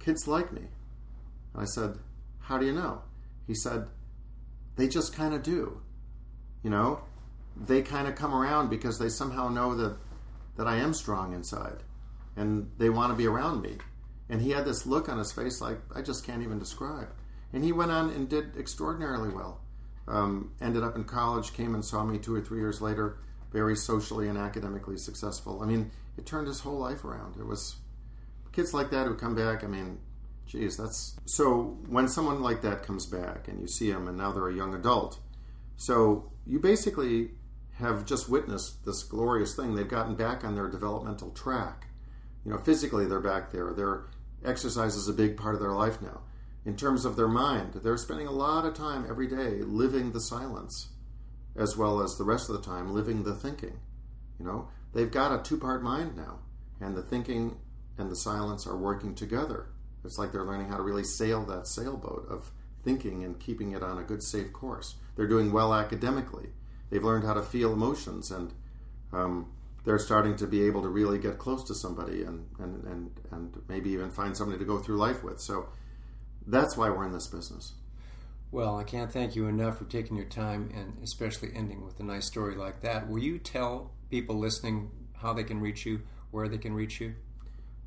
Kids 0.00 0.26
like 0.26 0.52
me. 0.52 0.62
And 1.54 1.62
I 1.62 1.66
said, 1.66 1.96
How 2.40 2.58
do 2.58 2.66
you 2.66 2.72
know? 2.72 3.02
He 3.46 3.54
said, 3.54 3.86
They 4.74 4.88
just 4.88 5.14
kind 5.14 5.32
of 5.32 5.44
do. 5.44 5.80
You 6.64 6.70
know, 6.70 7.02
they 7.60 7.82
kind 7.82 8.06
of 8.06 8.14
come 8.14 8.34
around 8.34 8.70
because 8.70 8.98
they 8.98 9.08
somehow 9.08 9.48
know 9.48 9.74
that, 9.74 9.96
that 10.56 10.66
I 10.66 10.76
am 10.76 10.94
strong 10.94 11.32
inside 11.32 11.82
and 12.36 12.70
they 12.78 12.88
want 12.88 13.12
to 13.12 13.16
be 13.16 13.26
around 13.26 13.62
me. 13.62 13.76
And 14.28 14.40
he 14.42 14.50
had 14.50 14.64
this 14.64 14.86
look 14.86 15.08
on 15.08 15.18
his 15.18 15.32
face 15.32 15.60
like 15.60 15.78
I 15.94 16.02
just 16.02 16.24
can't 16.24 16.42
even 16.42 16.58
describe. 16.58 17.08
And 17.52 17.64
he 17.64 17.72
went 17.72 17.90
on 17.90 18.10
and 18.10 18.28
did 18.28 18.56
extraordinarily 18.56 19.30
well. 19.30 19.60
Um, 20.06 20.52
ended 20.60 20.82
up 20.82 20.96
in 20.96 21.04
college, 21.04 21.52
came 21.52 21.74
and 21.74 21.84
saw 21.84 22.04
me 22.04 22.18
two 22.18 22.34
or 22.34 22.40
three 22.40 22.60
years 22.60 22.80
later, 22.80 23.18
very 23.52 23.76
socially 23.76 24.28
and 24.28 24.38
academically 24.38 24.96
successful. 24.96 25.62
I 25.62 25.66
mean, 25.66 25.90
it 26.16 26.26
turned 26.26 26.46
his 26.46 26.60
whole 26.60 26.78
life 26.78 27.04
around. 27.04 27.36
It 27.38 27.46
was 27.46 27.76
kids 28.52 28.72
like 28.72 28.90
that 28.90 29.06
who 29.06 29.14
come 29.14 29.34
back. 29.34 29.64
I 29.64 29.66
mean, 29.66 29.98
geez, 30.46 30.76
that's 30.76 31.16
so. 31.26 31.78
When 31.88 32.08
someone 32.08 32.42
like 32.42 32.62
that 32.62 32.82
comes 32.82 33.06
back 33.06 33.48
and 33.48 33.60
you 33.60 33.68
see 33.68 33.90
them, 33.90 34.08
and 34.08 34.16
now 34.16 34.32
they're 34.32 34.48
a 34.48 34.54
young 34.54 34.74
adult, 34.74 35.18
so 35.76 36.30
you 36.46 36.58
basically 36.58 37.30
have 37.78 38.04
just 38.04 38.28
witnessed 38.28 38.84
this 38.84 39.02
glorious 39.02 39.54
thing. 39.54 39.74
They've 39.74 39.88
gotten 39.88 40.14
back 40.14 40.44
on 40.44 40.54
their 40.54 40.68
developmental 40.68 41.30
track. 41.30 41.86
You 42.44 42.52
know, 42.52 42.58
physically 42.58 43.06
they're 43.06 43.20
back 43.20 43.52
there. 43.52 43.72
Their 43.72 44.06
exercise 44.44 44.96
is 44.96 45.08
a 45.08 45.12
big 45.12 45.36
part 45.36 45.54
of 45.54 45.60
their 45.60 45.72
life 45.72 46.00
now. 46.02 46.22
In 46.64 46.76
terms 46.76 47.04
of 47.04 47.16
their 47.16 47.28
mind, 47.28 47.74
they're 47.82 47.96
spending 47.96 48.26
a 48.26 48.32
lot 48.32 48.64
of 48.64 48.74
time 48.74 49.06
every 49.08 49.26
day 49.26 49.62
living 49.62 50.12
the 50.12 50.20
silence, 50.20 50.88
as 51.56 51.76
well 51.76 52.02
as 52.02 52.16
the 52.16 52.24
rest 52.24 52.48
of 52.48 52.56
the 52.56 52.62
time 52.62 52.92
living 52.92 53.22
the 53.22 53.34
thinking. 53.34 53.78
You 54.38 54.44
know, 54.44 54.68
they've 54.92 55.10
got 55.10 55.32
a 55.32 55.42
two 55.42 55.56
part 55.56 55.82
mind 55.82 56.16
now, 56.16 56.40
and 56.80 56.96
the 56.96 57.02
thinking 57.02 57.58
and 57.96 58.10
the 58.10 58.16
silence 58.16 58.66
are 58.66 58.76
working 58.76 59.14
together. 59.14 59.66
It's 60.04 60.18
like 60.18 60.32
they're 60.32 60.44
learning 60.44 60.68
how 60.68 60.76
to 60.76 60.82
really 60.82 61.04
sail 61.04 61.44
that 61.46 61.66
sailboat 61.66 62.26
of 62.28 62.50
thinking 62.84 63.24
and 63.24 63.38
keeping 63.38 63.72
it 63.72 63.82
on 63.82 63.98
a 63.98 64.04
good, 64.04 64.22
safe 64.22 64.52
course. 64.52 64.96
They're 65.16 65.26
doing 65.26 65.52
well 65.52 65.74
academically. 65.74 66.50
They've 66.90 67.04
learned 67.04 67.24
how 67.24 67.34
to 67.34 67.42
feel 67.42 67.72
emotions, 67.72 68.30
and 68.30 68.52
um, 69.12 69.52
they're 69.84 69.98
starting 69.98 70.36
to 70.36 70.46
be 70.46 70.66
able 70.66 70.82
to 70.82 70.88
really 70.88 71.18
get 71.18 71.38
close 71.38 71.64
to 71.64 71.74
somebody 71.74 72.22
and, 72.22 72.46
and, 72.58 72.84
and, 72.84 73.10
and 73.30 73.62
maybe 73.68 73.90
even 73.90 74.10
find 74.10 74.36
somebody 74.36 74.58
to 74.58 74.64
go 74.64 74.78
through 74.78 74.96
life 74.96 75.22
with. 75.22 75.40
So 75.40 75.68
that's 76.46 76.76
why 76.76 76.90
we're 76.90 77.06
in 77.06 77.12
this 77.12 77.26
business. 77.26 77.72
Well, 78.50 78.78
I 78.78 78.84
can't 78.84 79.12
thank 79.12 79.36
you 79.36 79.46
enough 79.46 79.78
for 79.78 79.84
taking 79.84 80.16
your 80.16 80.26
time 80.26 80.70
and 80.74 80.98
especially 81.02 81.50
ending 81.54 81.84
with 81.84 82.00
a 82.00 82.02
nice 82.02 82.26
story 82.26 82.56
like 82.56 82.80
that. 82.80 83.08
Will 83.08 83.18
you 83.18 83.38
tell 83.38 83.92
people 84.10 84.38
listening 84.38 84.90
how 85.16 85.34
they 85.34 85.44
can 85.44 85.60
reach 85.60 85.84
you, 85.84 86.00
where 86.30 86.48
they 86.48 86.58
can 86.58 86.72
reach 86.72 87.00
you? 87.00 87.14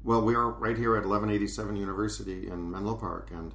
Well, 0.03 0.21
we 0.21 0.35
are 0.35 0.49
right 0.49 0.77
here 0.77 0.95
at 0.95 1.05
1187 1.05 1.75
University 1.75 2.47
in 2.47 2.71
Menlo 2.71 2.95
Park, 2.95 3.29
and 3.31 3.53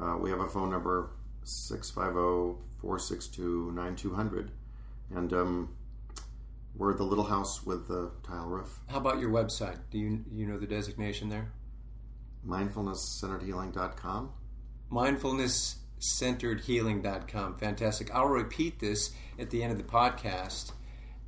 uh, 0.00 0.16
we 0.18 0.30
have 0.30 0.40
a 0.40 0.48
phone 0.48 0.70
number 0.70 1.10
650 1.44 2.60
462 2.80 3.72
9200. 3.72 4.50
And 5.14 5.32
um, 5.32 5.76
we're 6.76 6.96
the 6.96 7.04
little 7.04 7.24
house 7.24 7.64
with 7.64 7.88
the 7.88 8.12
tile 8.22 8.46
roof. 8.46 8.78
How 8.88 8.98
about 8.98 9.18
your 9.20 9.30
website? 9.30 9.78
Do 9.90 9.98
you, 9.98 10.24
you 10.32 10.46
know 10.46 10.58
the 10.58 10.66
designation 10.66 11.28
there? 11.28 11.52
Mindfulnesscenteredhealing.com. 12.46 14.30
Mindfulnesscenteredhealing.com. 14.90 17.58
Fantastic. 17.58 18.14
I'll 18.14 18.26
repeat 18.26 18.78
this 18.78 19.10
at 19.38 19.50
the 19.50 19.62
end 19.62 19.72
of 19.72 19.78
the 19.78 19.84
podcast. 19.84 20.72